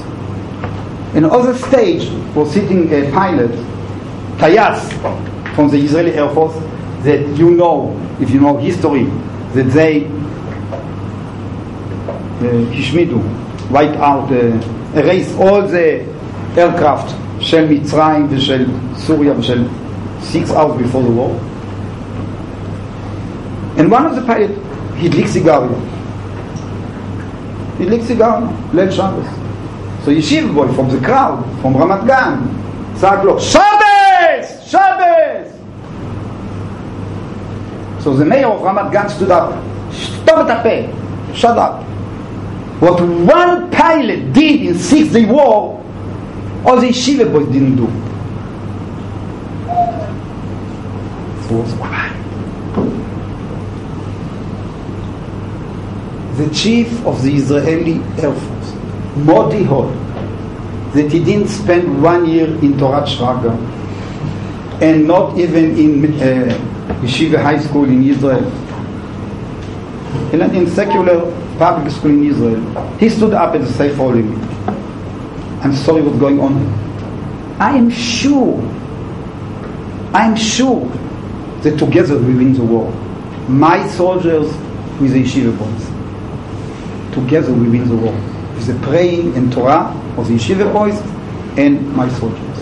[1.14, 3.50] In other stage was sitting a pilot,
[4.38, 4.90] Tayas,
[5.54, 6.54] from the Israeli Air Force,
[7.04, 9.04] that you know, if you know history,
[9.52, 10.04] that they
[12.78, 13.18] השמידו,
[13.70, 16.02] wiped out, uh, erased all the
[16.56, 18.66] aircraft של מצרים ושל
[18.96, 19.66] סוריה ושל
[20.32, 21.30] six hours before the war.
[23.78, 24.66] And one of the pilots
[25.02, 25.68] הדליק סיגריה.
[27.80, 28.38] הדליק סיגריה,
[28.74, 29.26] ליל שבס.
[30.04, 32.34] So yeshiva boy from the crowd, from רמת גן,
[32.94, 34.60] צעק לו, שבס!
[34.64, 35.50] שבס!
[38.00, 39.52] So the mayor of רמת גן stood up,
[39.92, 40.68] סתום את הפה,
[41.34, 41.95] shut up.
[42.78, 45.82] What one pilot did in Six Day War,
[46.66, 47.86] all the yeshiva boys didn't do.
[51.46, 52.12] It was quiet.
[56.36, 58.74] The chief of the Israeli Air Force,
[59.16, 59.88] Moti Hod,
[60.92, 63.56] that he didn't spend one year in Torat Shraga
[64.82, 66.52] and not even in uh,
[67.00, 68.44] Yeshiva High School in Israel,
[70.34, 74.46] and in secular public school in Israel, he stood up and said following me.
[75.62, 76.54] I'm sorry what's going on.
[77.58, 78.60] I am sure,
[80.12, 80.86] I am sure
[81.62, 82.90] that together we win the war.
[83.48, 84.46] My soldiers
[85.00, 87.14] with the yeshiva boys.
[87.14, 88.12] Together we win the war.
[88.54, 90.98] With the praying and Torah of the yeshiva boys
[91.58, 92.58] and my soldiers.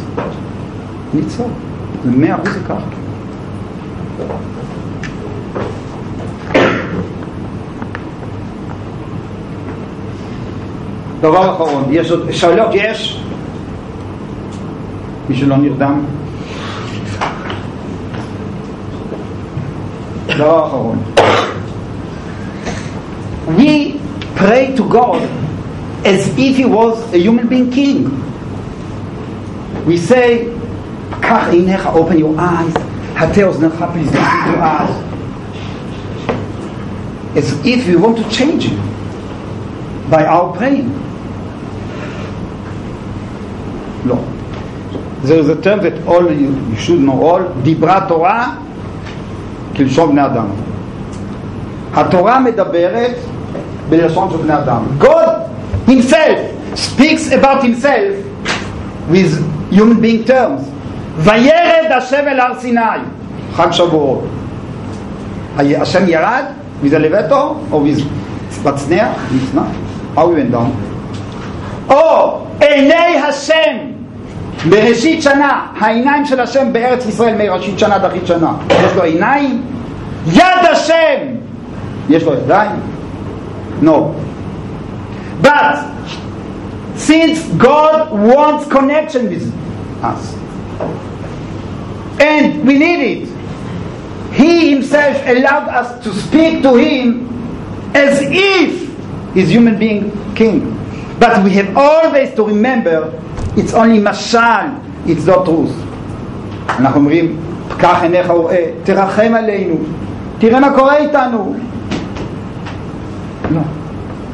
[1.13, 1.49] And it's so.
[2.05, 2.83] The mayor of the car.
[11.24, 12.70] דבר אחרון, יש עוד שאלות?
[12.74, 13.24] יש?
[15.30, 16.00] מי שלא נרדם?
[20.28, 20.98] דבר אחרון.
[23.58, 24.00] We
[24.36, 25.22] pray to God
[26.06, 28.10] as if he was a human being king.
[29.86, 30.46] We say,
[31.22, 32.80] קח עיניך, open your eyes,
[33.16, 34.92] הטה אוזנך, please listen to us.
[37.36, 38.80] As if we want to change him
[40.10, 40.90] by our praying.
[44.06, 44.16] לא.
[45.24, 48.52] There is a term that all you, you should know all, דיברה תורה
[49.76, 50.46] כלשון בני אדם.
[51.94, 53.16] התורה מדברת
[53.90, 54.82] בלשון של בני אדם.
[55.00, 55.30] God
[55.88, 56.40] himself
[56.76, 58.16] speaks about himself
[59.12, 60.62] with human being terms.
[61.18, 62.82] וירד השם אל הר סיני,
[63.54, 64.24] חג שבועות.
[65.58, 66.44] השם ירד
[66.84, 68.02] with elevator or with
[68.64, 69.64] בצנח, מצנח,
[70.16, 70.72] how he went down.
[71.90, 73.93] או עיני השם
[74.70, 78.54] בראשית שנה, העיניים של השם בארץ ישראל מראשית שנה עד אחרית שנה.
[78.86, 79.62] יש לו עיניים?
[80.34, 81.18] יד השם!
[82.10, 82.72] יש לו ידיים?
[83.82, 84.16] No.
[85.42, 85.76] But
[86.96, 89.54] since God wants connection with
[90.04, 90.36] us,
[92.20, 93.30] and we need it,
[94.34, 97.30] He Himself allowed us to speak to Him
[97.96, 98.90] as if
[99.34, 100.76] He's human being king.
[101.20, 103.12] But we have always to remember
[103.58, 104.40] it's only משל,
[105.08, 105.74] it's not truth.
[106.80, 107.36] אנחנו אומרים,
[107.70, 109.76] פקח עיניך וראה, תרחם עלינו,
[110.40, 111.56] תראה מה קורה איתנו.
[113.52, 113.62] לא.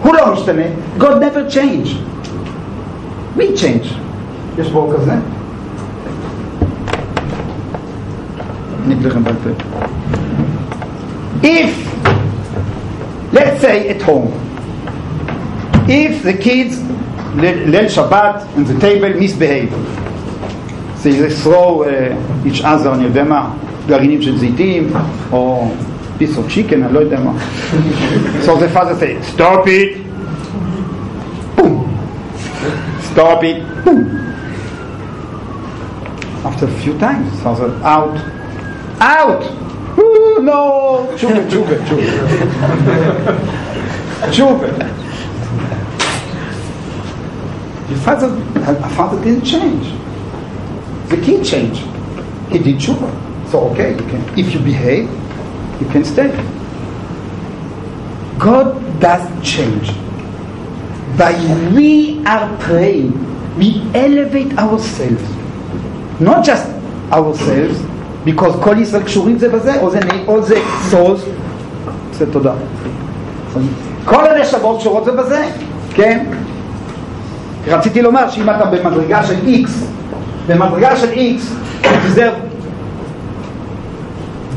[0.04, 0.64] הוא לא משתנה,
[1.00, 1.90] God never change.
[3.38, 3.88] We change.
[4.58, 5.14] יש בור כזה?
[8.86, 9.50] אני אגיד לכם בעל פה.
[11.44, 11.72] If,
[13.34, 14.32] let's say at home,
[15.88, 16.76] if the kids
[17.38, 19.72] ליל שבת and the table misbehave,
[21.04, 23.50] they, they throw uh, each other, אני יודע מה,
[23.88, 24.88] גרעינים של זיתים,
[25.32, 25.72] או
[26.20, 27.32] piece of chicken, אני לא יודע מה.
[28.46, 29.98] So the father said, stop it,
[31.58, 31.88] boom,
[33.12, 34.22] stop it, boom.
[36.46, 38.18] After a few times, father, out,
[39.02, 39.44] out,
[39.98, 42.12] Ooh, no, tshuva, tshuva, tshuva.
[44.32, 44.99] tshuva.
[47.90, 48.28] Your father,
[48.66, 49.94] our father didn't change.
[51.10, 51.84] The kid changed.
[52.52, 53.10] He did tshuva.
[53.52, 55.10] So okay, you can, if you behave,
[55.80, 56.32] you can stay.
[58.40, 59.92] God doesn't change.
[61.18, 61.36] But
[61.74, 63.14] we are praying,
[63.58, 65.24] we elevate ourselves.
[66.20, 66.68] Not just
[67.12, 67.80] ourselves,
[68.26, 70.56] because כל ישראל קשורים זה בזה, או זה, או זה
[70.92, 71.22] souls,
[72.14, 72.54] זה תודה.
[74.06, 75.46] כל הנשמות קשורות זה בזה,
[75.94, 76.26] כן?
[77.68, 79.70] רציתי לומר שאם אתה במדרגה של X,
[80.48, 81.42] במדרגה של X,
[81.84, 82.36] you deserve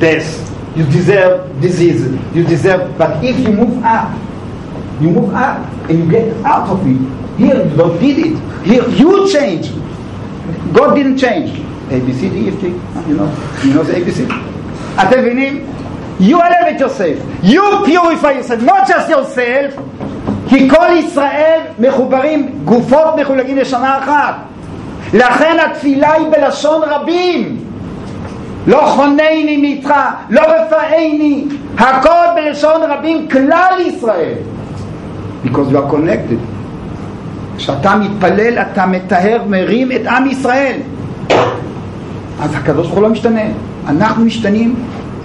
[0.01, 2.03] death, you deserve disease,
[2.35, 4.09] you deserve, but if you move up,
[5.01, 7.01] you move up and you get out of it,
[7.39, 9.67] here you don't did it, here you change.
[10.73, 11.51] God didn't change.
[11.91, 12.67] A, B, C, D, F, G,
[13.09, 13.29] you know,
[13.65, 14.19] you know the ABC.
[15.03, 15.65] אתם מבינים?
[16.21, 19.73] You elevate yourself, you purify yourself, not just yourself,
[20.54, 24.36] כי כל ישראל מחוברים, גופות מחולקים לשנה אחת.
[25.14, 27.58] לכן התפילה היא בלשון רבים.
[28.68, 29.94] לא חונני מאיתך,
[30.30, 31.46] לא רפאני,
[31.78, 34.34] הכל בלשון רבים, כלל ישראל.
[35.46, 36.40] Because you are connected.
[37.58, 40.78] כשאתה מתפלל אתה מטהר, מרים את עם ישראל.
[42.42, 43.42] אז הקדוש ברוך הוא לא משתנה.
[43.88, 44.76] אנחנו משתנים,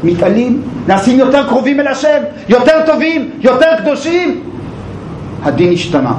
[0.04, 2.18] מתעלים, נעשים יותר קרובים אל השם,
[2.48, 4.47] יותר טובים, יותר קדושים.
[5.43, 6.13] הדין השתנה.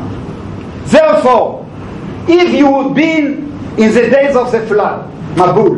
[0.91, 1.65] Therefore,
[2.29, 5.01] if you would been in the days of the flood,
[5.37, 5.77] מבול,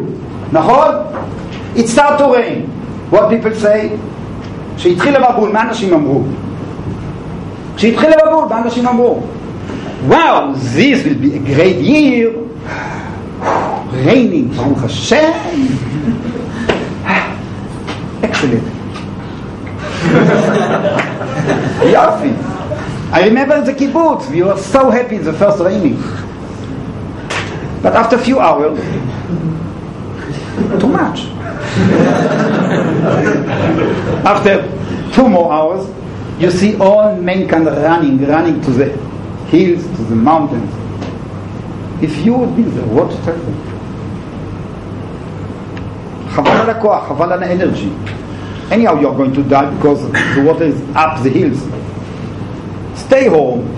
[0.53, 0.95] נכון?
[1.77, 2.71] It start to rain.
[3.11, 3.91] What people say?
[4.77, 6.23] כשהתחיל המבול, מה אנשים אמרו?
[7.77, 9.23] כשהתחיל המבול, מה אנשים אמרו?
[10.09, 12.47] Wow, this will be a great year.
[14.05, 15.33] raining, ברוך השם.
[18.23, 18.67] Excellent.
[21.83, 22.31] יופי.
[23.13, 25.97] I remember the kibbutz, we were so happy the first raining.
[27.83, 28.79] But after a few hours,
[30.81, 31.27] too much.
[34.25, 34.63] after
[35.13, 35.89] two more hours,
[36.41, 38.87] you see all mankind running, running to the
[39.49, 40.73] hills, to the mountains.
[42.03, 43.55] If you would be there, what would happen?
[46.37, 47.91] חבל על הכוח, חבל על האנרגי.
[48.71, 50.03] Anyhow, you're going to die because
[50.35, 51.63] the water is up the hills.
[53.01, 53.77] Stay home.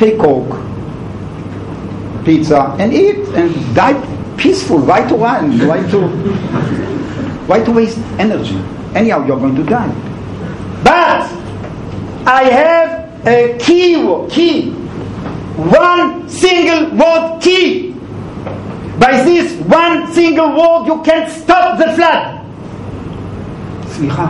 [0.00, 0.56] take Coke,
[2.24, 3.94] pizza, and eat and die
[4.38, 4.78] peaceful.
[4.78, 5.68] Why to run?
[5.68, 6.08] Why to,
[7.46, 8.56] why to waste energy?
[8.94, 9.92] Anyhow, you're going to die.
[10.82, 11.28] But
[12.26, 13.94] I have a key,
[14.30, 14.70] key,
[15.68, 17.92] one single word key.
[18.98, 22.40] By this one single word, you can stop the flood.
[23.96, 24.26] סליחה.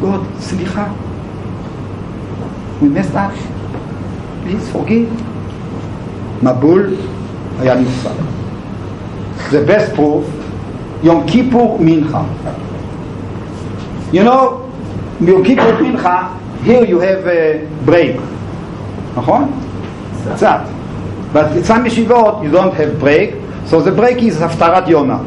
[0.00, 0.86] God, סליחה.
[2.80, 3.32] We messed up.
[4.44, 5.08] Please forgive.
[6.42, 6.94] מבול
[7.60, 8.10] היה נפסק.
[9.50, 10.24] The best proof,
[11.02, 12.22] יום כיפור מנחה.
[14.12, 14.42] You know,
[15.20, 16.28] יום כיפור מנחה,
[16.64, 18.20] here you have a break.
[19.16, 19.50] נכון?
[20.34, 20.60] קצת.
[21.34, 23.34] But in some yeshivot you don't have break,
[23.70, 25.18] so the break is הפטרת יונה.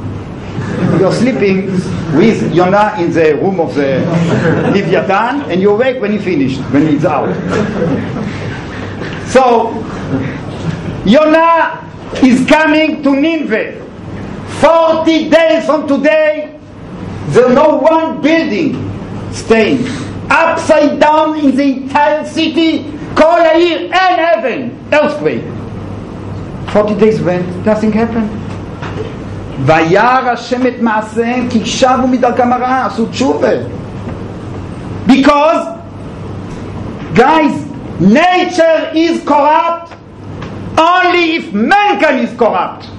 [1.00, 1.70] You're sleeping
[2.15, 4.01] with Yonah in the room of the
[4.75, 7.29] Leviathan, and you wake when he finished, when it's out.
[9.29, 9.71] So,
[11.05, 11.87] Yonah
[12.23, 13.79] is coming to Nineveh.
[14.61, 16.59] 40 days from today,
[17.29, 18.75] there's no one building
[19.33, 19.87] staying.
[20.31, 22.85] Upside down in the entire city,
[23.15, 25.45] Kol Air and heaven, earthquake.
[26.73, 28.50] 40 days went, nothing happened.
[29.66, 33.48] וירא השם את מעשיהם כי שבו מדרכם הרעה, עשו תשובה.
[35.08, 35.68] Because,
[37.14, 37.54] guys,
[38.00, 39.94] nature is corrupt
[40.78, 42.90] only if mankind is corrupt.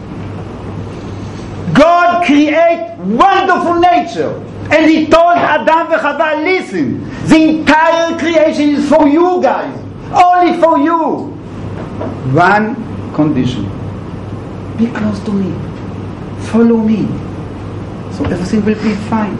[1.74, 4.32] God create wonderful nature
[4.70, 9.76] and he told Adam v'Chava, listen, the entire creation is for you guys,
[10.12, 11.32] only for you.
[12.32, 12.74] One
[13.14, 13.70] condition,
[14.76, 15.52] be close to me,
[16.49, 17.07] Follow me,
[18.11, 19.37] so everything will be fine.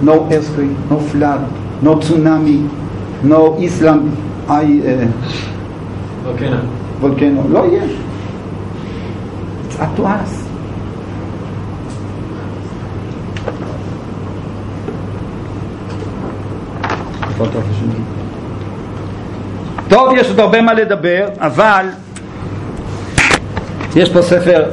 [0.00, 1.42] No earthquake, no flood,
[1.82, 2.68] no tsunami,
[3.24, 4.16] no Islam,
[4.48, 5.06] I, uh,
[6.24, 6.60] volcano.
[7.00, 7.84] volcano, לא יהיה.
[9.68, 10.48] It's up to us.
[19.88, 21.86] טוב, יש עוד הרבה מה לדבר, אבל
[23.96, 24.64] יש פה ספר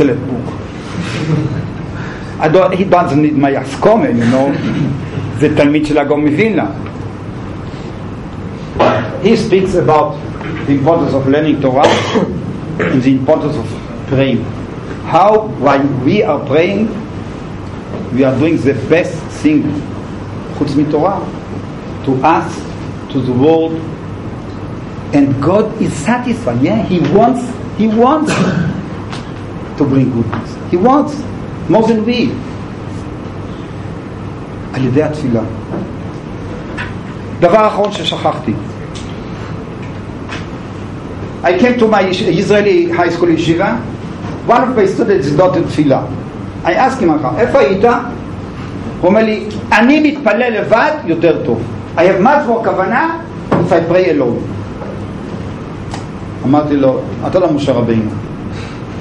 [0.00, 0.54] excellent book.
[2.40, 4.50] I don't, he doesn't need my comment, you know.
[5.40, 6.72] the Talmud Shlagom Vilna.
[9.22, 10.14] He speaks about
[10.66, 11.86] the importance of learning Torah
[12.78, 13.66] and the importance of
[14.08, 14.42] praying.
[15.04, 16.88] How, while we are praying,
[18.14, 19.62] we are doing the best thing,
[20.56, 21.20] Chutz Torah,
[22.06, 23.72] to us, to the world,
[25.12, 26.62] and God is satisfied.
[26.62, 27.42] Yeah, He wants,
[27.76, 28.32] He wants
[29.80, 30.50] to bring goodness.
[30.70, 31.14] He wants
[31.68, 32.30] more than we.
[34.74, 35.40] על ידי התפילה.
[37.40, 38.52] דבר אחרון ששכחתי.
[41.42, 43.80] I came to my Israeli high school yeshiva.
[44.46, 46.02] One of my students is not in תפילה.
[46.64, 47.84] I asked him, איפה היית?
[47.84, 51.60] הוא אומר לי, אני מתפלל לבד יותר טוב.
[51.96, 53.18] I have much more כוונה
[53.50, 54.40] if I pray alone.
[56.44, 58.10] אמרתי לו, אתה לא משה רבינו.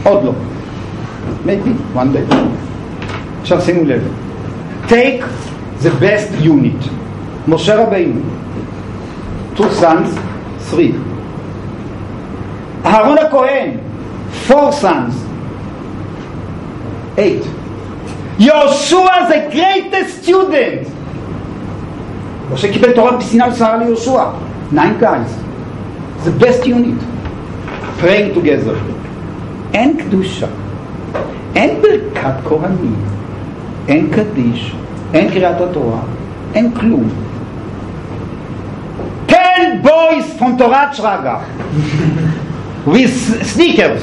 [0.04, 0.32] עוד לא.
[1.45, 2.35] maybe, one day.
[3.41, 4.03] עכשיו שימו לב.
[4.89, 5.23] take
[5.83, 6.89] the best unit.
[7.49, 8.21] משה רבינו.
[9.57, 10.19] two sons,
[10.71, 10.93] three.
[12.85, 13.71] אהרון הכהן,
[14.49, 15.15] four sons,
[17.19, 17.47] eight.
[18.39, 20.89] יהושע the greatest student.
[22.53, 24.25] משה קיבל תורה בסיני ושרה ליהושע.
[24.73, 25.31] nine guys.
[26.27, 27.01] the best unit.
[28.01, 28.77] praying together.
[29.75, 30.47] אין קדושה,
[31.55, 32.97] אין ברכת כהנים,
[33.89, 34.73] אין קדיש,
[35.15, 36.01] אין קריאת התורה,
[36.55, 37.09] אין כלום.
[39.29, 41.37] ten boys from תורת שרגא
[42.87, 44.03] with sneakers,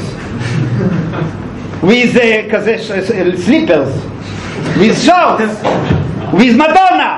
[1.84, 2.22] with uh,
[2.52, 3.92] כזה ש- ש- slippers,
[4.80, 5.54] with shorts,
[6.34, 7.12] with Madonna.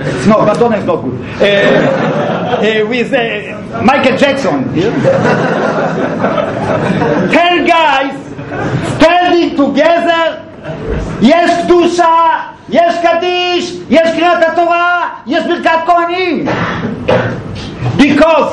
[0.00, 1.18] It's not, Madonna is not good.
[1.18, 4.58] Uh, uh, with uh, Michael Jackson.
[7.36, 8.14] Ten guys
[8.96, 9.11] standing
[9.56, 10.30] together,
[11.22, 12.04] יש קדושה,
[12.68, 16.46] יש קדיש, יש קריאת התורה, יש ברכת כהנים.
[17.98, 18.52] Because,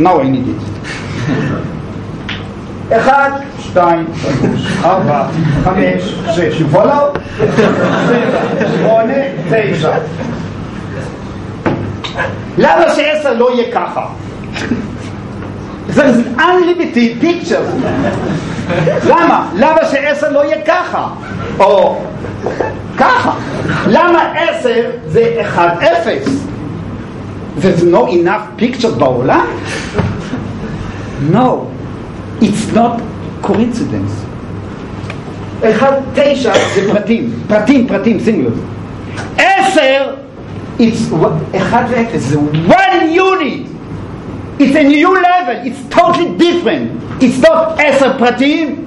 [0.00, 0.72] now I need it.
[2.96, 3.30] אחד,
[3.60, 5.26] שתיים, שלוש, ארבע,
[5.64, 7.18] חמש, שש, you follow?
[8.08, 9.14] שבע, שמונה,
[9.50, 9.92] תשע.
[12.58, 14.06] למה שעשר לא יהיה ככה?
[15.88, 17.86] זה unlimited pictures.
[19.07, 19.49] למה?
[19.55, 21.07] למה שעשר לא יהיה ככה?
[21.59, 21.99] או
[22.97, 23.31] ככה.
[23.87, 26.47] למה עשר זה אחד אפס?
[27.57, 29.47] there's no enough pictures בעולם?
[31.33, 31.67] No,
[32.41, 33.01] it's not
[33.41, 34.27] coincidence.
[35.63, 38.53] אחד, תשע זה פרטים, פרטים, פרטים, סינגלוס.
[39.37, 40.13] עשר,
[40.79, 41.13] it's
[41.57, 42.37] אחד ואפס, זה
[42.67, 43.76] one unit.
[44.58, 47.02] It's a new level, it's totally different.
[47.22, 48.84] It's not עשר פרטים,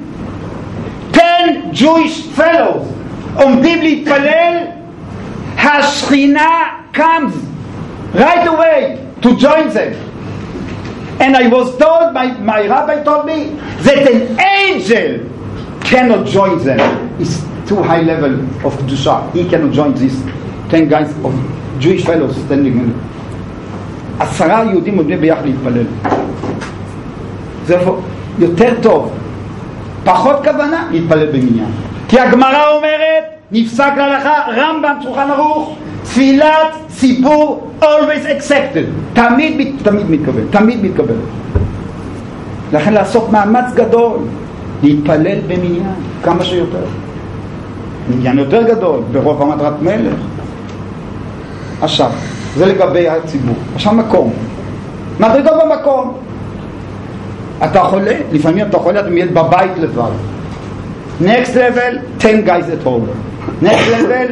[1.12, 2.86] ten Jewish fellows
[3.36, 4.58] עומדים להתפלל,
[5.58, 6.49] השכינה
[6.93, 7.34] comes
[8.14, 9.93] right away to join them.
[11.20, 15.30] And I was told, my, my rabbi told me, that an angel
[15.82, 16.80] cannot join them.
[17.22, 18.34] It's too high level
[18.66, 19.32] of Kedusha.
[19.34, 20.18] He cannot join these
[20.70, 21.34] ten guys of
[21.80, 23.09] Jewish fellows standing in
[24.21, 25.85] עשרה יהודים עומדים ביחד להתפלל.
[27.66, 27.77] זה
[28.39, 29.12] יותר טוב,
[30.05, 31.71] פחות כוונה להתפלל במניין.
[32.09, 40.43] כי הגמרא אומרת, נפסק להלכה, רמב"ם, שולחן ערוך, תפילת ציבור always accepted, תמיד, תמיד מתקבל,
[40.51, 41.14] תמיד מתקבל.
[42.73, 44.18] לכן לעשות מאמץ גדול,
[44.83, 46.85] להתפלל במניין, כמה שיותר.
[48.11, 50.14] מניין יותר גדול, ברוב המטרת מלך.
[51.83, 52.11] עכשיו,
[52.57, 53.57] זה לגבי הציבור.
[53.74, 54.32] עכשיו מקום.
[55.20, 56.16] מדרגות במקום.
[57.64, 60.11] אתה חולה, לפעמים אתה חולה, אתה מיד בבית לבד.
[61.20, 63.07] next level, 10 guys at home.
[63.62, 64.28] next level,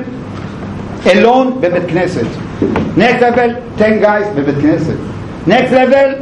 [1.06, 2.26] alone בבית כנסת.
[2.96, 4.96] next level, 10 guys בבית כנסת.
[5.48, 6.14] next level,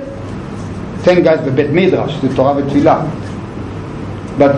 [1.02, 3.00] 10 guys בבית מדרש, זה תורה ותפילה.
[4.38, 4.52] but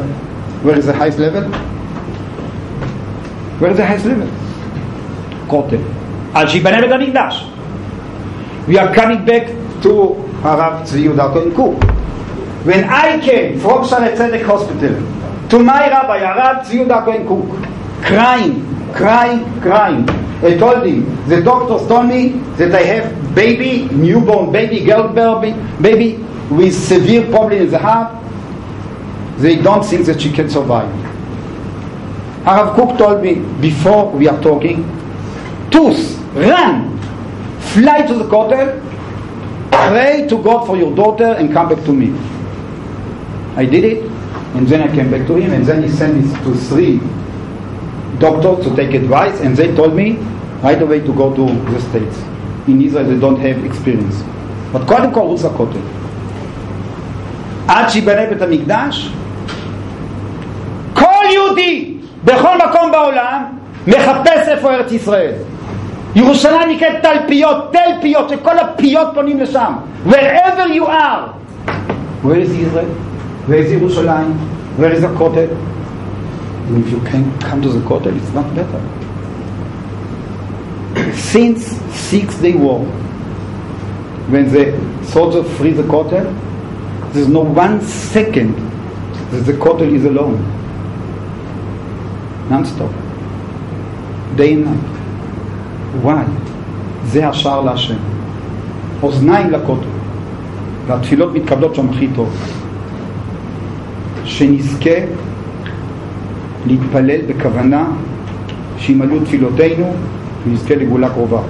[0.65, 1.45] where is the highest level?
[3.61, 4.29] where is the highest level?
[5.47, 5.77] כותל.
[6.39, 7.37] as she burned the Mikdash.
[8.69, 9.49] We are coming back
[9.83, 10.15] to
[10.45, 11.83] Harav Tzvi Yehuda Kook.
[12.65, 18.55] When I came from Share Hospital to my rabbi, Harav Tzvi Yehuda Kook, crying,
[18.95, 20.09] crying, crying,
[20.41, 22.29] I told him, the doctors told me
[22.59, 26.23] that I have baby, newborn baby, girl baby, baby
[26.55, 28.15] with severe problem in the heart.
[29.39, 30.89] They don't think that she can survive.
[32.45, 34.85] Harav Kook told me before we are talking,
[35.73, 36.98] tooth run,
[37.60, 38.80] fly to the kotel,
[39.72, 42.14] pray to God for your daughter and come back to me.
[43.56, 44.04] I did it,
[44.56, 47.00] and then I came back to him, and then he sent me to three
[48.20, 50.14] doctors to take advice, and they told me
[50.62, 52.18] right away to go to the States.
[52.68, 54.24] In Israel they don't have experience.
[54.74, 55.80] but קודם כל רוץ לכותל.
[57.68, 59.14] עד שיבנה בית המקדש,
[60.94, 63.44] כל יהודי בכל מקום בעולם
[63.88, 65.34] מחפש איפה ארץ ישראל.
[66.18, 69.74] ירושלים נקראת תלפיות, תלפיות, שכל הפיות פונים לשם.
[70.08, 71.34] wherever you are.
[72.24, 72.90] where is Israel?
[73.48, 74.38] where is ירושלים?
[74.78, 75.48] where is הכותל?
[76.68, 78.82] And if you can come to the Kotel, it's not better.
[81.14, 82.86] Since Six Day War,
[84.30, 84.72] when the
[85.04, 86.26] soldiers free the Kotel,
[87.12, 88.56] there's no one second
[89.32, 90.38] that the Kotel is alone.
[92.50, 92.92] Non-stop.
[94.38, 94.97] Day and night.
[96.05, 96.09] Why?
[97.05, 97.95] זה השער להשם.
[99.03, 99.87] אוזניים לכותל.
[100.87, 102.37] והתפילות מתקבלות שם הכי טוב.
[104.25, 104.91] שנזכה
[106.67, 107.87] להתפלל בכוונה
[108.79, 109.95] שימלאו תפילותינו
[110.47, 111.41] ונזכה לגאולה קרובה.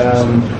[0.00, 0.59] Um,